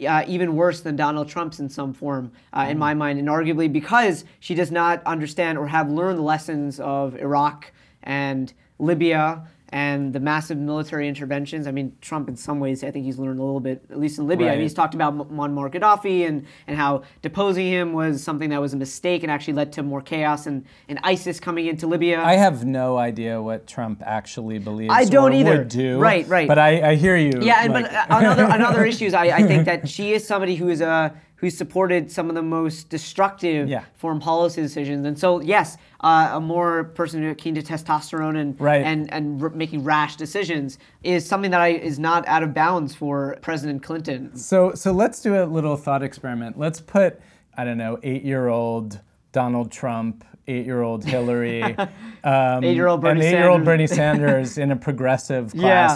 Uh, 0.05 0.25
even 0.27 0.57
worse 0.57 0.81
than 0.81 0.97
Donald 0.97 1.29
Trump's 1.29 1.61
in 1.61 1.69
some 1.69 1.93
form, 1.93 2.29
uh, 2.51 2.65
Mm. 2.65 2.71
in 2.71 2.77
my 2.77 2.93
mind, 2.93 3.17
and 3.17 3.29
arguably 3.29 3.71
because 3.71 4.25
she 4.41 4.53
does 4.53 4.69
not 4.69 5.01
understand 5.05 5.57
or 5.57 5.67
have 5.67 5.89
learned 5.89 6.17
the 6.17 6.21
lessons 6.23 6.81
of 6.81 7.15
Iraq 7.15 7.71
and 8.03 8.51
Libya 8.77 9.47
and 9.69 10.13
the 10.13 10.19
massive 10.19 10.57
military 10.57 11.07
interventions. 11.07 11.65
I 11.67 11.71
mean, 11.71 11.95
Trump, 12.01 12.29
in 12.29 12.35
some 12.35 12.59
ways, 12.59 12.83
I 12.83 12.91
think 12.91 13.05
he's 13.05 13.17
learned 13.17 13.39
a 13.39 13.43
little 13.43 13.59
bit, 13.59 13.83
at 13.89 13.99
least 13.99 14.19
in 14.19 14.27
Libya. 14.27 14.49
I 14.49 14.51
mean, 14.51 14.61
he's 14.61 14.73
talked 14.73 14.93
about 14.93 15.17
Muammar 15.17 15.71
Gaddafi 15.73 16.27
and, 16.27 16.45
and 16.67 16.77
how 16.77 17.01
deposing 17.21 17.67
him 17.67 17.91
was 17.93 18.21
something 18.23 18.49
that 18.51 18.61
was 18.61 18.73
a 18.73 18.77
mistake 18.77 19.23
and 19.23 19.31
actually 19.31 19.53
led 19.53 19.71
to 19.73 19.83
more 19.83 20.01
chaos 20.01 20.45
and, 20.45 20.65
and 20.87 20.99
ISIS 21.03 21.39
coming 21.39 21.65
into 21.65 21.87
Libya. 21.87 22.21
I 22.23 22.33
have 22.35 22.63
no 22.63 22.97
idea 22.97 23.41
what 23.41 23.65
Trump 23.65 24.03
actually 24.05 24.59
believes. 24.59 24.93
I 24.93 25.05
don't 25.05 25.31
or 25.31 25.35
either. 25.35 25.57
Would 25.59 25.69
do. 25.69 25.99
Right, 25.99 26.27
right. 26.27 26.47
But 26.47 26.59
I, 26.59 26.91
I 26.91 26.95
hear 26.95 27.15
you. 27.15 27.41
Yeah, 27.41 27.63
and 27.63 27.73
like- 27.73 27.85
but 27.85 27.93
uh, 27.93 28.05
on 28.15 28.25
other 28.25 28.45
on 28.45 28.61
other 28.61 28.85
issues, 28.85 29.13
I, 29.13 29.25
I 29.37 29.43
think 29.43 29.65
that 29.65 29.89
she 29.89 30.13
is 30.13 30.25
somebody 30.25 30.55
who 30.55 30.69
is 30.69 30.81
uh, 30.81 31.09
who's 31.37 31.57
supported 31.57 32.09
some 32.11 32.29
of 32.29 32.35
the 32.35 32.41
most 32.41 32.89
destructive 32.89 33.67
Yeah. 33.67 33.83
foreign 33.95 34.19
policy 34.19 34.61
decisions, 34.61 35.05
and 35.05 35.17
so 35.19 35.41
yes, 35.41 35.77
uh, 36.01 36.31
a 36.33 36.39
more 36.39 36.85
person 36.85 37.21
who 37.21 37.33
keen 37.35 37.55
to 37.55 37.61
testosterone 37.61 38.37
and 38.37 38.59
Right. 38.59 38.83
and 38.85 39.11
and 39.13 39.41
r- 39.41 39.49
making 39.49 39.83
rash 39.83 40.15
decisions 40.15 40.77
is 41.03 41.25
something 41.25 41.51
that 41.51 41.61
I, 41.61 41.69
is 41.69 41.99
not 41.99 42.27
out 42.27 42.43
of 42.43 42.53
bounds 42.53 42.95
for 42.95 43.37
President 43.41 43.83
Clinton. 43.83 44.35
So 44.37 44.73
so 44.73 44.91
let's 44.91 45.21
do 45.21 45.35
a 45.41 45.45
little 45.45 45.75
thought 45.77 46.03
experiment. 46.03 46.57
Let's 46.57 46.79
put 46.81 47.19
I 47.57 47.63
don't 47.65 47.77
know 47.77 47.99
eight 48.03 48.23
year 48.23 48.47
old 48.47 48.99
Donald 49.31 49.71
Trump, 49.71 50.23
eight 50.47 50.65
year 50.65 50.81
old 50.81 51.03
Hillary, 51.03 51.61
um, 52.23 52.63
Eight-year-old 52.63 53.01
Bernie 53.01 53.19
and 53.19 53.23
eight 53.23 53.31
year 53.37 53.49
old 53.49 53.59
Sanders. 53.59 53.65
Bernie 53.65 53.87
Sanders 54.01 54.57
in 54.57 54.71
a 54.71 54.75
progressive 54.77 55.53
Yeah. 55.53 55.87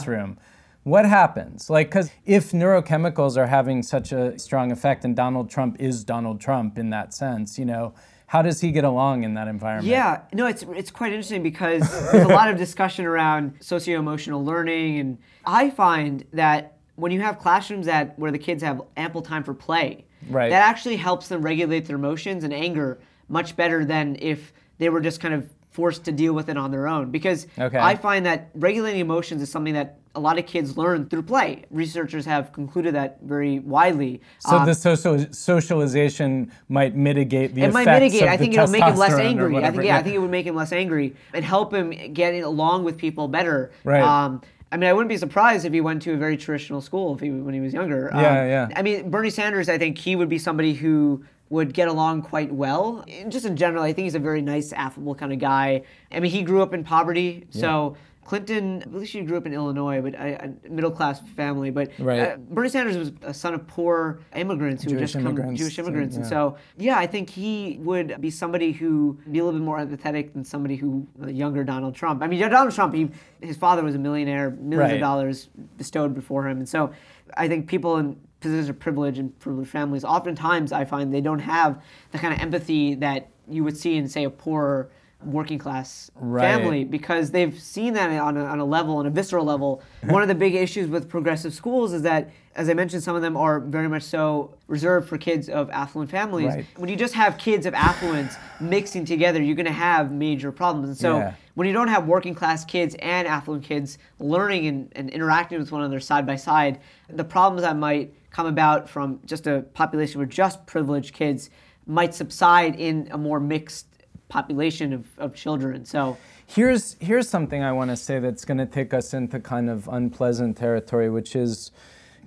What 0.84 1.06
happens? 1.06 1.70
Like, 1.70 1.90
because 1.90 2.10
if 2.26 2.52
neurochemicals 2.52 3.38
are 3.38 3.48
having 3.48 3.84
such 3.84 4.12
a 4.12 4.38
strong 4.40 4.72
effect, 4.72 5.04
and 5.06 5.16
Donald 5.16 5.50
Trump 5.50 5.76
is 5.80 6.04
Donald 6.04 6.40
Trump 6.40 6.78
in 6.78 6.90
that 6.92 7.14
sense, 7.14 7.60
you 7.60 7.66
know, 7.66 7.94
how 8.28 8.42
does 8.42 8.62
he 8.62 8.72
get 8.72 8.84
along 8.84 9.24
in 9.24 9.34
that 9.34 9.48
environment? 9.48 9.88
Yeah, 9.88 10.22
no, 10.34 10.46
it's 10.46 10.64
it's 10.76 10.92
quite 10.92 11.12
interesting 11.12 11.44
because 11.44 11.82
there's 12.12 12.26
a 12.26 12.30
lot 12.34 12.50
of 12.50 12.58
discussion 12.58 13.06
around 13.06 13.56
socio-emotional 13.60 14.44
learning, 14.46 15.00
and 15.00 15.18
I 15.46 15.70
find 15.72 16.24
that 16.34 16.78
when 16.96 17.12
you 17.12 17.22
have 17.22 17.40
classrooms 17.40 17.86
that 17.88 18.18
where 18.20 18.32
the 18.32 18.38
kids 18.40 18.62
have 18.64 18.82
ample 18.98 19.22
time 19.22 19.44
for 19.44 19.54
play, 19.54 20.06
Right. 20.30 20.50
that 20.50 20.68
actually 20.68 20.98
helps 20.98 21.28
them 21.30 21.42
regulate 21.42 21.86
their 21.86 21.96
emotions 21.96 22.44
and 22.44 22.54
anger 22.54 23.00
much 23.30 23.56
better 23.56 23.84
than 23.86 24.16
if 24.20 24.54
they 24.78 24.90
were 24.90 25.02
just 25.02 25.20
kind 25.22 25.34
of 25.34 25.50
forced 25.70 26.04
to 26.06 26.12
deal 26.12 26.34
with 26.34 26.50
it 26.50 26.58
on 26.58 26.72
their 26.72 26.88
own. 26.88 27.12
Because 27.12 27.48
Okay. 27.58 27.78
I 27.78 27.96
find 27.96 28.26
that 28.26 28.50
regulating 28.56 29.02
emotions 29.02 29.42
is 29.42 29.52
something 29.52 29.74
that 29.76 30.00
a 30.16 30.20
lot 30.20 30.40
of 30.40 30.46
kids 30.48 30.76
learn 30.76 31.08
through 31.08 31.22
play. 31.22 31.64
Researchers 31.70 32.26
have 32.26 32.52
concluded 32.52 32.96
that 32.96 33.20
very 33.22 33.60
widely. 33.60 34.20
So 34.40 34.58
Um, 34.58 34.66
the 34.66 34.74
social, 34.74 35.24
socialization 35.32 36.52
might 36.68 36.96
mitigate 36.96 37.54
the 37.54 37.62
it 37.62 37.74
might 37.74 37.86
mitigate. 37.86 38.24
I 38.24 38.36
think 38.36 38.54
it'll 38.56 38.68
make 38.68 38.84
him 38.84 38.96
less 38.96 39.14
angry. 39.14 39.58
I 39.64 39.72
think 39.72 39.84
yeah, 39.84 39.98
I 39.98 40.04
think 40.04 40.16
it 40.16 40.20
would 40.20 40.32
make 40.32 40.46
him 40.46 40.56
less 40.56 40.72
angry 40.72 41.16
and 41.34 41.46
help 41.46 41.74
him 41.74 41.92
get 42.14 42.34
along 42.44 42.84
with 42.84 42.98
people 42.98 43.28
better. 43.28 43.72
Right. 43.84 44.02
Um, 44.02 44.42
I 44.72 44.78
mean, 44.78 44.90
I 44.90 44.94
wouldn't 44.94 45.10
be 45.10 45.18
surprised 45.18 45.66
if 45.66 45.74
he 45.74 45.82
went 45.82 46.02
to 46.04 46.14
a 46.14 46.18
very 46.18 46.38
traditional 46.38 46.82
school 46.82 47.16
if 47.16 47.22
he 47.22 47.30
when 47.32 47.54
he 47.54 47.60
was 47.60 47.74
younger. 47.74 48.14
Um, 48.14 48.22
Yeah, 48.22 48.46
yeah. 48.46 48.68
I 48.76 48.82
mean, 48.82 49.10
Bernie 49.10 49.30
Sanders. 49.32 49.70
I 49.70 49.78
think 49.78 49.98
he 49.98 50.16
would 50.16 50.30
be 50.30 50.38
somebody 50.38 50.74
who 50.74 51.24
would 51.50 51.74
get 51.74 51.88
along 51.88 52.22
quite 52.22 52.52
well. 52.52 53.04
Just 53.28 53.46
in 53.46 53.56
general, 53.56 53.84
I 53.84 53.94
think 53.94 54.06
he's 54.06 54.16
a 54.16 54.20
very 54.20 54.42
nice, 54.42 54.72
affable 54.74 55.16
kind 55.16 55.34
of 55.34 55.40
guy. 55.40 55.84
I 56.12 56.20
mean, 56.20 56.32
he 56.32 56.44
grew 56.44 56.62
up 56.62 56.74
in 56.74 56.84
poverty, 56.84 57.46
so. 57.50 57.96
Clinton, 58.26 58.84
I 58.86 58.90
believe 58.90 59.08
she 59.08 59.22
grew 59.22 59.38
up 59.38 59.48
in 59.48 59.56
Illinois, 59.56 60.02
but 60.02 60.14
a, 60.14 60.54
a 60.68 60.70
middle 60.70 60.92
class 60.92 61.20
family. 61.36 61.72
But 61.72 61.90
Right. 61.98 62.20
uh, 62.20 62.38
Bernie 62.38 62.70
Sanders 62.70 62.96
was 62.96 63.12
a 63.24 63.34
son 63.34 63.56
of 63.56 63.66
poor 63.66 64.20
immigrants 64.36 64.84
who 64.84 64.92
had 64.92 65.00
Jewish 65.00 65.14
just 65.14 65.24
come, 65.24 65.34
immigrants, 65.34 65.60
Jewish 65.60 65.80
immigrants, 65.80 66.16
and 66.16 66.24
yeah. 66.26 66.30
so 66.30 66.56
yeah, 66.78 67.00
I 67.00 67.08
think 67.08 67.28
he 67.32 67.80
would 67.82 68.22
be 68.22 68.30
somebody 68.30 68.72
who 68.72 69.18
be 69.32 69.40
a 69.40 69.44
little 69.44 69.60
bit 69.60 69.66
more 69.66 69.80
empathetic 69.80 70.34
than 70.34 70.44
somebody 70.46 70.76
who 70.76 71.08
a 71.24 71.32
younger 71.32 71.64
Donald 71.64 71.96
Trump. 71.96 72.22
I 72.22 72.28
mean, 72.28 72.40
Donald 72.40 72.72
Trump, 72.76 72.94
he, 72.94 73.10
his 73.42 73.58
father 73.58 73.84
was 73.84 73.96
a 73.96 74.00
millionaire, 74.00 74.52
millions 74.52 74.78
Right. 74.92 74.94
of 74.94 75.00
dollars 75.00 75.50
bestowed 75.78 76.14
before 76.14 76.48
him, 76.48 76.60
and 76.60 76.70
so 76.70 76.92
I 77.36 77.48
think 77.48 77.68
people 77.68 77.98
in 77.98 78.16
positions 78.40 78.70
of 78.70 78.80
privilege 78.80 79.20
and 79.20 79.38
privileged 79.40 79.70
families, 79.72 80.04
oftentimes 80.04 80.72
I 80.72 80.86
find 80.86 81.14
they 81.14 81.22
don't 81.22 81.40
have 81.40 81.82
the 82.12 82.18
kind 82.18 82.34
of 82.34 82.40
empathy 82.40 82.96
that 82.96 83.30
you 83.48 83.64
would 83.64 83.78
see 83.78 83.98
in, 83.98 84.08
say, 84.08 84.24
a 84.24 84.30
poor 84.30 84.90
working 85.26 85.60
class 85.60 86.10
Right. 86.16 86.42
family 86.42 86.86
because 86.86 87.30
they've 87.32 87.60
seen 87.60 87.92
that 87.96 88.10
on 88.22 88.38
a, 88.38 88.46
on 88.46 88.60
a 88.60 88.64
level, 88.64 88.98
on 88.98 89.06
a 89.06 89.10
visceral 89.10 89.44
level. 89.44 89.82
One 90.06 90.22
of 90.22 90.30
the 90.30 90.36
big 90.36 90.56
issues 90.56 90.88
with 90.88 91.10
progressive 91.10 91.54
schools 91.54 91.92
is 91.92 92.04
that, 92.04 92.30
as 92.56 92.70
I 92.70 92.74
mentioned, 92.74 93.04
some 93.04 93.18
of 93.18 93.22
them 93.22 93.36
are 93.36 93.60
very 93.60 93.90
much 93.90 94.04
so 94.04 94.56
reserved 94.68 95.10
for 95.10 95.18
kids 95.18 95.50
of 95.50 95.70
affluent 95.72 96.10
families. 96.10 96.48
Right. 96.56 96.66
When 96.78 96.90
you 96.90 96.96
just 96.96 97.14
have 97.16 97.38
kids 97.38 97.66
of 97.66 97.74
affluence 97.74 98.38
mixing 98.62 99.04
together, 99.04 99.42
you're 99.44 99.58
going 99.58 99.66
to 99.66 99.72
have 99.74 100.10
major 100.10 100.54
problems. 100.54 100.88
And 100.88 100.98
so 100.98 101.18
Yeah. 101.18 101.34
when 101.56 101.68
you 101.68 101.74
don't 101.74 101.90
have 101.90 102.08
working 102.08 102.34
class 102.34 102.64
kids 102.64 102.96
and 103.00 103.28
affluent 103.28 103.66
kids 103.66 103.98
learning 104.20 104.68
and, 104.68 104.90
and 104.96 105.10
interacting 105.10 105.60
with 105.60 105.70
one 105.74 105.82
another 105.82 106.00
side 106.00 106.26
by 106.26 106.38
side, 106.38 106.80
the 107.10 107.26
problems 107.26 107.64
that 107.64 107.76
might 107.76 108.14
come 108.32 108.46
about 108.46 108.90
from 108.90 109.20
just 109.26 109.48
a 109.48 109.62
population 109.74 110.20
with 110.20 110.30
just 110.30 110.66
privileged 110.66 111.14
kids 111.14 111.50
might 111.86 112.14
subside 112.14 112.76
in 112.80 113.08
a 113.12 113.18
more 113.18 113.40
mixed 113.40 113.88
population 114.28 114.94
of, 114.94 115.08
of 115.18 115.34
children. 115.34 115.86
So 115.86 116.18
Here's 116.46 116.96
here's 117.00 117.30
something 117.30 117.64
I 117.64 117.72
want 117.72 117.92
to 117.92 117.96
say 117.98 118.20
that's 118.20 118.44
going 118.46 118.58
to 118.58 118.66
take 118.66 118.94
us 118.94 119.14
into 119.14 119.40
kind 119.40 119.70
of 119.70 119.88
unpleasant 119.88 120.58
territory, 120.58 121.10
which 121.10 121.36
is 121.36 121.72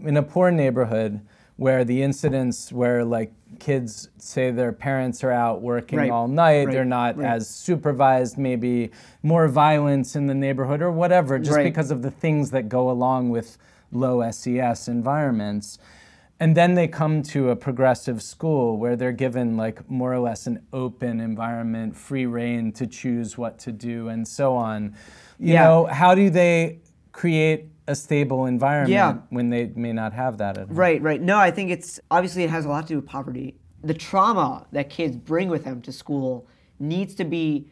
in 0.01 0.17
a 0.17 0.23
poor 0.23 0.51
neighborhood 0.51 1.21
where 1.57 1.85
the 1.85 2.03
incidents 2.03 2.73
where 2.73 3.05
like 3.05 3.33
kids 3.59 4.09
say 4.19 4.51
their 4.51 4.73
parents 4.73 5.23
are 5.23 5.31
out 5.31 5.61
working 5.61 5.99
Right. 5.99 6.11
all 6.11 6.27
night, 6.29 6.67
Right. 6.67 6.73
they're 6.73 6.85
not 6.85 7.17
Right. 7.19 7.27
as 7.29 7.49
supervised, 7.49 8.39
maybe 8.39 8.91
more 9.23 9.47
violence 9.49 10.17
in 10.17 10.27
the 10.27 10.35
neighborhood 10.35 10.83
or 10.83 10.91
whatever, 10.91 11.39
just 11.39 11.59
because 11.59 11.91
of 11.91 12.03
the 12.03 12.11
things 12.11 12.51
that 12.53 12.69
go 12.69 12.91
along 12.91 13.31
with 13.31 13.59
low 13.93 14.29
SES 14.31 14.89
environments. 14.89 15.79
And 16.41 16.57
then 16.57 16.75
they 16.75 16.89
come 16.89 17.23
to 17.25 17.51
a 17.51 17.57
progressive 17.57 18.21
school 18.21 18.77
where 18.77 18.97
they're 18.97 19.13
given 19.13 19.57
like 19.57 19.89
more 19.89 20.13
or 20.13 20.19
less 20.19 20.47
an 20.49 20.67
open 20.73 21.21
environment, 21.21 21.95
free 21.97 22.27
reign 22.27 22.73
to 22.73 22.87
choose 22.87 23.39
what 23.39 23.59
to 23.61 23.71
do 23.71 24.09
and 24.09 24.27
so 24.27 24.57
on. 24.57 24.95
You 25.39 25.53
Yeah. 25.55 25.65
know, 25.65 25.87
how 25.87 26.15
do 26.17 26.31
they 26.31 26.81
create 27.13 27.67
a 27.87 27.95
stable 27.95 28.47
environment 28.47 28.91
Yeah. 28.93 29.17
when 29.31 29.51
they 29.51 29.71
may 29.77 29.93
not 29.93 30.13
have 30.15 30.39
that 30.39 30.59
at 30.59 30.67
home? 30.69 30.77
Right, 30.77 31.01
right. 31.01 31.23
No, 31.23 31.39
I 31.39 31.53
think 31.53 31.71
it's 31.71 32.01
obviously 32.11 32.43
it 32.43 32.51
has 32.51 32.65
a 32.65 32.69
lot 32.69 32.87
to 32.89 32.95
do 32.95 32.97
with 32.97 33.07
poverty. 33.07 33.55
The 33.85 33.95
trauma 33.95 34.67
that 34.73 34.91
kids 34.91 35.17
bring 35.17 35.49
with 35.49 35.65
them 35.65 35.81
to 35.83 35.93
school 35.93 36.47
needs 36.81 37.15
to 37.17 37.25
be 37.25 37.69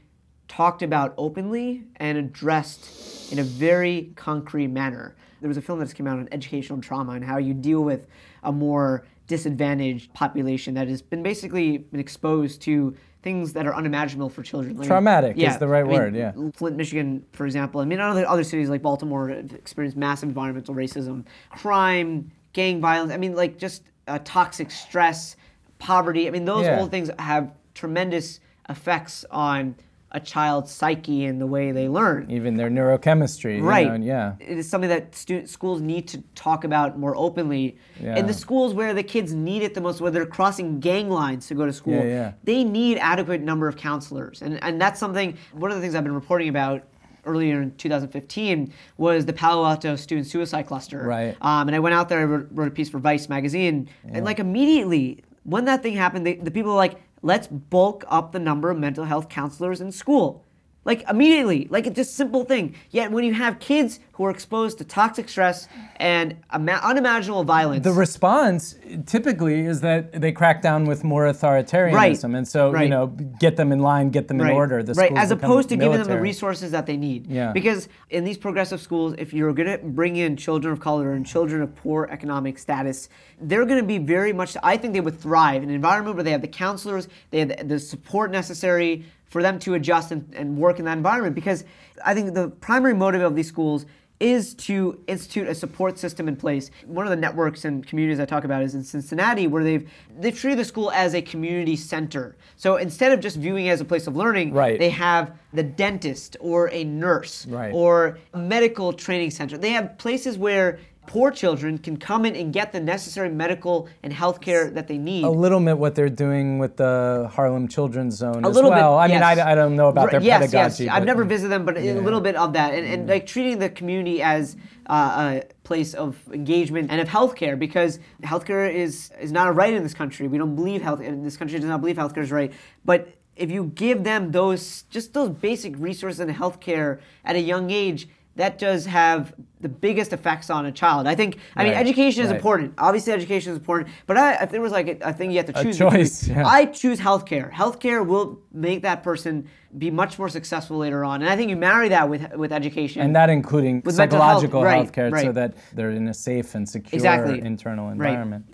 talked 0.46 0.82
about 0.82 1.14
openly 1.16 1.84
and 1.96 2.18
addressed 2.18 3.32
in 3.32 3.38
a 3.38 3.44
very 3.44 4.12
concrete 4.16 4.66
manner. 4.68 5.16
There 5.40 5.48
was 5.48 5.56
a 5.56 5.62
film 5.62 5.78
that 5.78 5.86
just 5.86 5.96
came 5.96 6.06
out 6.06 6.18
on 6.18 6.28
educational 6.32 6.80
trauma 6.80 7.12
and 7.12 7.24
how 7.24 7.38
you 7.38 7.54
deal 7.54 7.82
with 7.82 8.06
a 8.42 8.52
more 8.52 9.04
disadvantaged 9.26 10.12
population 10.12 10.74
that 10.74 10.88
has 10.88 11.00
been 11.02 11.22
basically 11.22 11.78
been 11.78 12.00
exposed 12.00 12.60
to 12.62 12.94
things 13.22 13.52
that 13.52 13.66
are 13.66 13.74
unimaginable 13.74 14.28
for 14.28 14.42
children. 14.42 14.76
Like- 14.76 14.88
Traumatic 14.88 15.36
is 15.38 15.58
the 15.58 15.68
right 15.68 15.80
I 15.84 15.88
mean, 15.88 15.92
word, 15.92 16.14
yeah. 16.16 16.32
Flint, 16.54 16.76
Michigan, 16.76 17.24
for 17.32 17.44
example. 17.46 17.80
I 17.80 17.84
mean, 17.84 18.00
other 18.00 18.26
other 18.26 18.44
cities 18.44 18.68
like 18.68 18.82
Baltimore 18.82 19.28
have 19.28 19.52
experienced 19.52 19.96
massive 19.96 20.28
environmental 20.28 20.74
racism, 20.74 21.24
crime, 21.50 22.30
gang 22.52 22.80
violence. 22.80 23.12
I 23.12 23.16
mean, 23.18 23.34
like 23.34 23.58
just 23.58 23.82
uh, 24.08 24.18
toxic 24.24 24.70
stress, 24.70 25.36
poverty. 25.78 26.26
I 26.26 26.30
mean, 26.30 26.44
those 26.44 26.64
Yeah. 26.64 26.76
whole 26.76 26.86
things 26.86 27.10
have 27.18 27.54
tremendous 27.74 28.40
effects 28.68 29.24
on 29.30 29.74
a 30.12 30.18
child's 30.20 30.72
psyche 30.72 31.24
and 31.24 31.40
the 31.40 31.46
way 31.46 31.70
they 31.70 31.88
learn. 31.88 32.28
Even 32.30 32.56
their 32.56 32.68
neurochemistry. 32.68 33.58
you 33.58 33.62
Right. 33.62 33.86
know, 33.86 34.04
yeah. 34.04 34.34
It 34.40 34.58
is 34.58 34.68
something 34.68 34.90
that 34.90 35.14
stu- 35.14 35.46
schools 35.46 35.80
need 35.80 36.08
to 36.08 36.18
talk 36.34 36.64
about 36.64 36.98
more 36.98 37.14
openly. 37.16 37.76
Yeah. 38.02 38.16
In 38.16 38.26
the 38.26 38.34
schools 38.34 38.74
where 38.74 38.92
the 38.92 39.04
kids 39.04 39.32
need 39.34 39.62
it 39.62 39.74
the 39.74 39.80
most, 39.80 40.00
where 40.00 40.10
they're 40.10 40.26
crossing 40.26 40.80
gang 40.80 41.10
lines 41.10 41.46
to 41.48 41.54
go 41.54 41.64
to 41.64 41.72
school, 41.72 41.94
Yeah, 41.94 42.02
yeah. 42.04 42.32
they 42.42 42.64
need 42.64 42.98
adequate 42.98 43.40
number 43.40 43.68
of 43.68 43.76
counselors. 43.76 44.42
And, 44.42 44.58
and 44.64 44.80
that's 44.80 44.98
something, 44.98 45.36
one 45.52 45.70
of 45.70 45.76
the 45.76 45.80
things 45.80 45.94
I've 45.94 46.02
been 46.04 46.14
reporting 46.14 46.48
about 46.48 46.82
earlier 47.24 47.60
in 47.62 47.70
2015 47.76 48.72
was 48.96 49.26
the 49.26 49.32
Palo 49.32 49.64
Alto 49.64 49.94
student 49.94 50.26
suicide 50.26 50.66
cluster. 50.66 51.02
Right. 51.04 51.36
Um, 51.40 51.68
and 51.68 51.76
I 51.76 51.78
went 51.78 51.94
out 51.94 52.08
there, 52.08 52.20
I 52.20 52.24
wrote, 52.24 52.48
wrote 52.50 52.68
a 52.68 52.70
piece 52.72 52.88
for 52.88 52.98
Vice 52.98 53.28
magazine, 53.28 53.88
and 54.08 54.24
like 54.24 54.38
immediately 54.40 55.22
when 55.44 55.64
that 55.66 55.82
thing 55.82 55.94
happened, 55.94 56.26
they, 56.26 56.34
the 56.34 56.50
people 56.50 56.70
were 56.72 56.76
like, 56.76 56.98
let's 57.22 57.46
bulk 57.46 58.04
up 58.08 58.32
the 58.32 58.38
number 58.38 58.70
of 58.70 58.78
mental 58.78 59.04
health 59.04 59.28
counselors 59.28 59.80
in 59.80 59.92
school. 59.92 60.44
Like 60.84 61.04
immediately, 61.10 61.68
like 61.70 61.86
it's 61.86 61.96
just 61.96 62.16
simple 62.16 62.44
thing. 62.44 62.74
Yet 62.90 63.12
when 63.12 63.22
you 63.24 63.34
have 63.34 63.58
kids 63.58 64.00
who 64.12 64.24
are 64.24 64.30
exposed 64.30 64.78
to 64.78 64.84
toxic 64.84 65.28
stress 65.28 65.68
and 65.96 66.36
ima- 66.54 66.80
unimaginable 66.82 67.44
violence, 67.44 67.84
The 67.84 67.92
response 67.92 68.76
typically 69.04 69.60
is 69.60 69.82
that 69.82 70.20
they 70.20 70.32
crack 70.32 70.62
down 70.62 70.86
with 70.86 71.04
more 71.04 71.24
authoritarianism, 71.24 71.92
Right, 71.92 72.24
and 72.24 72.48
so 72.48 72.74
you 72.78 72.88
know, 72.88 73.08
get 73.08 73.56
them 73.56 73.72
in 73.72 73.80
line, 73.80 74.08
get 74.08 74.28
them 74.28 74.40
in 74.40 74.46
right, 74.46 74.54
order. 74.54 74.82
The 74.82 74.94
right, 74.94 75.12
as 75.12 75.30
opposed 75.30 75.68
to 75.68 75.76
giving 75.76 75.98
them 75.98 76.08
the 76.08 76.20
resources 76.20 76.70
that 76.70 76.86
they 76.86 76.96
need. 76.96 77.26
Yeah. 77.26 77.52
Because 77.52 77.88
in 78.08 78.24
these 78.24 78.38
progressive 78.38 78.80
schools, 78.80 79.14
if 79.18 79.34
you're 79.34 79.52
going 79.52 79.68
to 79.68 79.78
bring 79.84 80.16
in 80.16 80.34
children 80.34 80.72
of 80.72 80.80
color 80.80 81.12
and 81.12 81.26
children 81.26 81.60
of 81.60 81.74
poor 81.74 82.08
economic 82.10 82.58
status, 82.58 83.10
they're 83.38 83.66
going 83.66 83.80
to 83.80 83.86
be 83.86 83.98
very 83.98 84.32
much. 84.32 84.56
I 84.62 84.78
think 84.78 84.94
they 84.94 85.00
would 85.02 85.20
thrive 85.20 85.62
in 85.62 85.68
an 85.68 85.74
environment 85.74 86.16
where 86.16 86.24
they 86.24 86.32
have 86.32 86.42
the 86.42 86.48
counselors, 86.48 87.06
they 87.30 87.40
have 87.40 87.68
the 87.68 87.78
support 87.78 88.30
necessary 88.30 89.04
for 89.30 89.42
them 89.42 89.58
to 89.60 89.74
adjust 89.74 90.10
and, 90.12 90.28
and 90.34 90.58
work 90.58 90.78
in 90.78 90.84
that 90.84 90.98
environment. 90.98 91.34
Because 91.34 91.64
I 92.04 92.12
think 92.14 92.34
the 92.34 92.48
primary 92.48 92.94
motive 92.94 93.22
of 93.22 93.34
these 93.34 93.48
schools 93.48 93.86
is 94.18 94.52
to 94.52 95.02
institute 95.06 95.48
a 95.48 95.54
support 95.54 95.98
system 95.98 96.28
in 96.28 96.36
place. 96.36 96.70
One 96.84 97.06
of 97.06 97.10
the 97.10 97.16
networks 97.16 97.64
and 97.64 97.86
communities 97.86 98.20
I 98.20 98.26
talk 98.26 98.44
about 98.44 98.62
is 98.62 98.74
in 98.74 98.82
Cincinnati, 98.84 99.46
where 99.46 99.64
they've 99.64 99.88
they've 100.18 100.36
treated 100.38 100.58
the 100.58 100.64
school 100.66 100.90
as 100.90 101.14
a 101.14 101.22
community 101.22 101.74
center. 101.74 102.36
So 102.56 102.76
instead 102.76 103.12
of 103.12 103.20
just 103.20 103.38
viewing 103.38 103.64
it 103.66 103.70
as 103.70 103.80
a 103.80 103.84
place 103.84 104.06
of 104.06 104.16
learning, 104.16 104.52
Right. 104.52 104.78
they 104.78 104.90
have 104.90 105.38
the 105.54 105.62
dentist 105.62 106.36
or 106.40 106.68
a 106.70 106.84
nurse 106.84 107.46
Right. 107.46 107.72
or 107.72 108.18
a 108.34 108.38
medical 108.38 108.92
training 108.92 109.30
center. 109.30 109.56
They 109.56 109.70
have 109.70 109.96
places 109.96 110.36
where 110.36 110.80
poor 111.10 111.32
children 111.32 111.76
can 111.76 111.96
come 111.96 112.24
in 112.24 112.36
and 112.36 112.52
get 112.52 112.70
the 112.70 112.78
necessary 112.78 113.28
medical 113.28 113.88
and 114.04 114.12
health 114.12 114.40
care 114.40 114.70
that 114.70 114.86
they 114.86 114.96
need. 114.96 115.24
A 115.24 115.28
little 115.28 115.58
bit 115.58 115.76
what 115.76 115.96
they're 115.96 116.08
doing 116.08 116.60
with 116.60 116.76
the 116.76 117.28
Harlem 117.34 117.66
Children's 117.66 118.14
Zone 118.14 118.44
A 118.44 118.48
as 118.48 118.54
little 118.54 118.70
well. 118.70 118.96
bit. 118.96 119.02
I 119.02 119.08
mean. 119.08 119.22
I, 119.24 119.50
I 119.50 119.54
don't 119.56 119.74
know 119.74 119.88
about 119.88 120.12
their 120.12 120.22
yes, 120.22 120.38
pedagogy. 120.38 120.84
Yes, 120.84 120.94
I've 120.94 121.04
never 121.04 121.24
visited 121.24 121.50
them, 121.50 121.64
but 121.64 121.76
a 121.76 122.00
little 122.00 122.20
bit 122.20 122.36
of 122.36 122.52
that, 122.52 122.74
and, 122.74 122.86
and 122.86 123.08
like 123.08 123.26
treating 123.26 123.58
the 123.58 123.68
community 123.68 124.22
as 124.22 124.56
uh, 124.86 125.40
a 125.40 125.64
place 125.64 125.94
of 125.94 126.16
engagement 126.32 126.92
and 126.92 127.00
of 127.00 127.08
healthcare, 127.08 127.58
because 127.58 127.98
healthcare 128.22 128.72
is 128.72 129.10
is 129.20 129.32
not 129.32 129.48
a 129.48 129.52
right 129.52 129.74
in 129.74 129.82
this 129.82 129.94
country. 129.94 130.28
We 130.28 130.38
don't 130.38 130.54
believe 130.54 130.80
health. 130.80 131.00
In 131.00 131.24
this 131.24 131.36
country 131.36 131.58
does 131.58 131.68
not 131.68 131.80
believe 131.80 131.96
healthcare 131.96 132.22
is 132.22 132.30
right, 132.30 132.52
but 132.84 133.08
if 133.34 133.50
you 133.50 133.64
give 133.74 134.04
them 134.04 134.30
those 134.30 134.82
just 134.90 135.12
those 135.12 135.30
basic 135.30 135.74
resources 135.76 136.20
in 136.20 136.32
healthcare 136.32 137.00
at 137.24 137.34
a 137.34 137.40
young 137.40 137.72
age. 137.72 138.08
That 138.40 138.58
does 138.58 138.86
have 138.86 139.34
the 139.60 139.68
biggest 139.68 140.12
effects 140.14 140.48
on 140.48 140.64
a 140.64 140.72
child. 140.72 141.06
I 141.06 141.14
think. 141.14 141.36
I 141.54 141.64
mean, 141.64 141.72
Right, 141.74 141.80
education 141.86 142.22
is 142.24 142.30
right. 142.30 142.36
important. 142.36 142.68
Obviously, 142.78 143.12
education 143.12 143.52
is 143.52 143.58
important. 143.58 143.90
But 144.08 144.16
I, 144.16 144.42
if 144.44 144.50
there 144.50 144.62
was 144.62 144.72
like 144.72 144.88
a, 144.88 145.10
a 145.10 145.12
thing 145.12 145.30
you 145.30 145.36
have 145.42 145.46
to 145.52 145.62
choose, 145.62 145.76
choice, 145.76 146.26
yeah. 146.26 146.46
I 146.46 146.64
choose 146.64 146.98
healthcare. 146.98 147.52
Healthcare 147.52 148.00
will 148.12 148.40
make 148.52 148.80
that 148.82 149.02
person 149.02 149.46
be 149.76 149.90
much 149.90 150.18
more 150.18 150.28
successful 150.28 150.78
later 150.78 151.04
on, 151.04 151.20
and 151.22 151.30
I 151.30 151.36
think 151.36 151.50
you 151.50 151.56
marry 151.56 151.88
that 151.90 152.08
with 152.08 152.22
with 152.42 152.52
education. 152.52 153.02
and 153.02 153.14
that 153.14 153.28
including 153.30 153.82
With 153.84 153.96
mental 153.98 154.18
health, 154.20 154.42
psychological 154.42 154.62
right, 154.64 154.94
health 154.96 155.20
so 155.26 155.32
that 155.32 155.50
they're 155.74 155.90
in 155.90 156.08
a 156.08 156.14
safe 156.14 156.54
and 156.56 156.68
secure 156.68 156.96
Exactly. 156.98 157.40
internal 157.52 157.90
environment. 157.90 158.44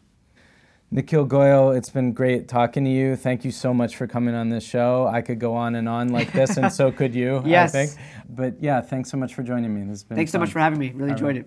Nikhil 0.91 1.27
Goyal, 1.27 1.77
it's 1.77 1.91
been 1.91 2.13
great 2.13 2.47
talking 2.49 2.85
to 2.85 2.91
you. 2.91 3.17
Thank 3.17 3.45
you 3.45 3.51
so 3.51 3.75
much 3.75 3.97
for 3.97 4.07
coming 4.07 4.35
on 4.35 4.49
this 4.51 4.65
show. 4.65 5.07
I 5.07 5.21
could 5.21 5.41
go 5.41 5.55
on 5.55 5.75
and 5.75 5.89
on 5.89 6.09
like 6.11 6.33
this, 6.33 6.57
and 6.57 6.73
so 6.73 6.93
could 6.99 7.15
you, 7.15 7.43
Yes. 7.45 7.75
I 7.75 7.87
think. 7.87 7.99
But 8.29 8.63
yeah, 8.63 8.81
thanks 8.81 9.11
so 9.11 9.17
much 9.17 9.35
for 9.35 9.43
joining 9.43 9.75
me. 9.75 9.81
This 9.83 9.89
has 9.91 10.05
been 10.05 10.17
Thanks 10.17 10.33
so 10.33 10.39
much 10.39 10.53
for 10.53 10.61
having 10.61 10.79
me. 10.79 10.93
Really 10.95 11.11
enjoyed 11.11 11.37
it. 11.39 11.47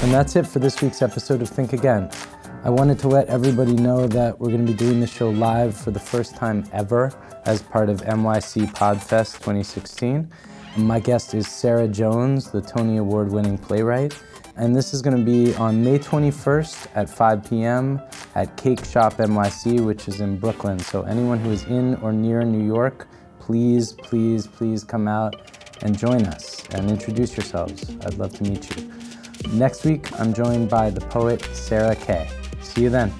And 0.00 0.14
that's 0.14 0.36
it 0.36 0.46
for 0.46 0.60
this 0.60 0.80
week's 0.80 1.02
episode 1.02 1.42
of 1.42 1.48
Think 1.48 1.72
Again. 1.72 2.08
I 2.62 2.70
wanted 2.70 2.98
to 3.00 3.08
let 3.08 3.26
everybody 3.26 3.72
know 3.74 4.06
that 4.06 4.38
we're 4.38 4.48
going 4.48 4.64
to 4.64 4.72
be 4.72 4.76
doing 4.78 5.00
the 5.00 5.06
show 5.06 5.30
live 5.30 5.76
for 5.76 5.90
the 5.90 5.98
first 6.00 6.36
time 6.36 6.64
ever 6.72 7.12
as 7.46 7.62
part 7.62 7.88
of 7.88 8.02
NYC 8.02 8.72
Podfest 8.72 9.38
2016. 9.38 10.30
My 10.76 11.00
guest 11.00 11.34
is 11.34 11.48
Sarah 11.48 11.88
Jones, 11.88 12.50
the 12.50 12.60
Tony 12.60 12.98
Award 12.98 13.32
winning 13.32 13.58
playwright. 13.58 14.16
And 14.56 14.74
this 14.74 14.92
is 14.92 15.02
going 15.02 15.16
to 15.16 15.24
be 15.24 15.54
on 15.54 15.82
May 15.82 15.98
21st 15.98 16.88
at 16.94 17.08
5 17.08 17.48
p.m. 17.48 18.00
at 18.34 18.56
Cake 18.56 18.84
Shop 18.84 19.14
NYC, 19.14 19.84
which 19.84 20.08
is 20.08 20.20
in 20.20 20.36
Brooklyn. 20.36 20.78
So 20.78 21.02
anyone 21.02 21.38
who 21.38 21.50
is 21.50 21.64
in 21.64 21.94
or 21.96 22.12
near 22.12 22.42
New 22.42 22.64
York, 22.64 23.08
please, 23.38 23.92
please, 23.92 24.46
please 24.46 24.84
come 24.84 25.08
out 25.08 25.36
and 25.82 25.96
join 25.96 26.26
us 26.26 26.64
and 26.70 26.90
introduce 26.90 27.36
yourselves. 27.36 27.88
I'd 28.04 28.14
love 28.14 28.34
to 28.34 28.42
meet 28.42 28.76
you. 28.76 28.92
Next 29.52 29.84
week, 29.84 30.12
I'm 30.20 30.34
joined 30.34 30.68
by 30.68 30.90
the 30.90 31.00
poet 31.02 31.42
Sarah 31.54 31.96
Kay. 31.96 32.28
See 32.60 32.82
you 32.82 32.90
then. 32.90 33.12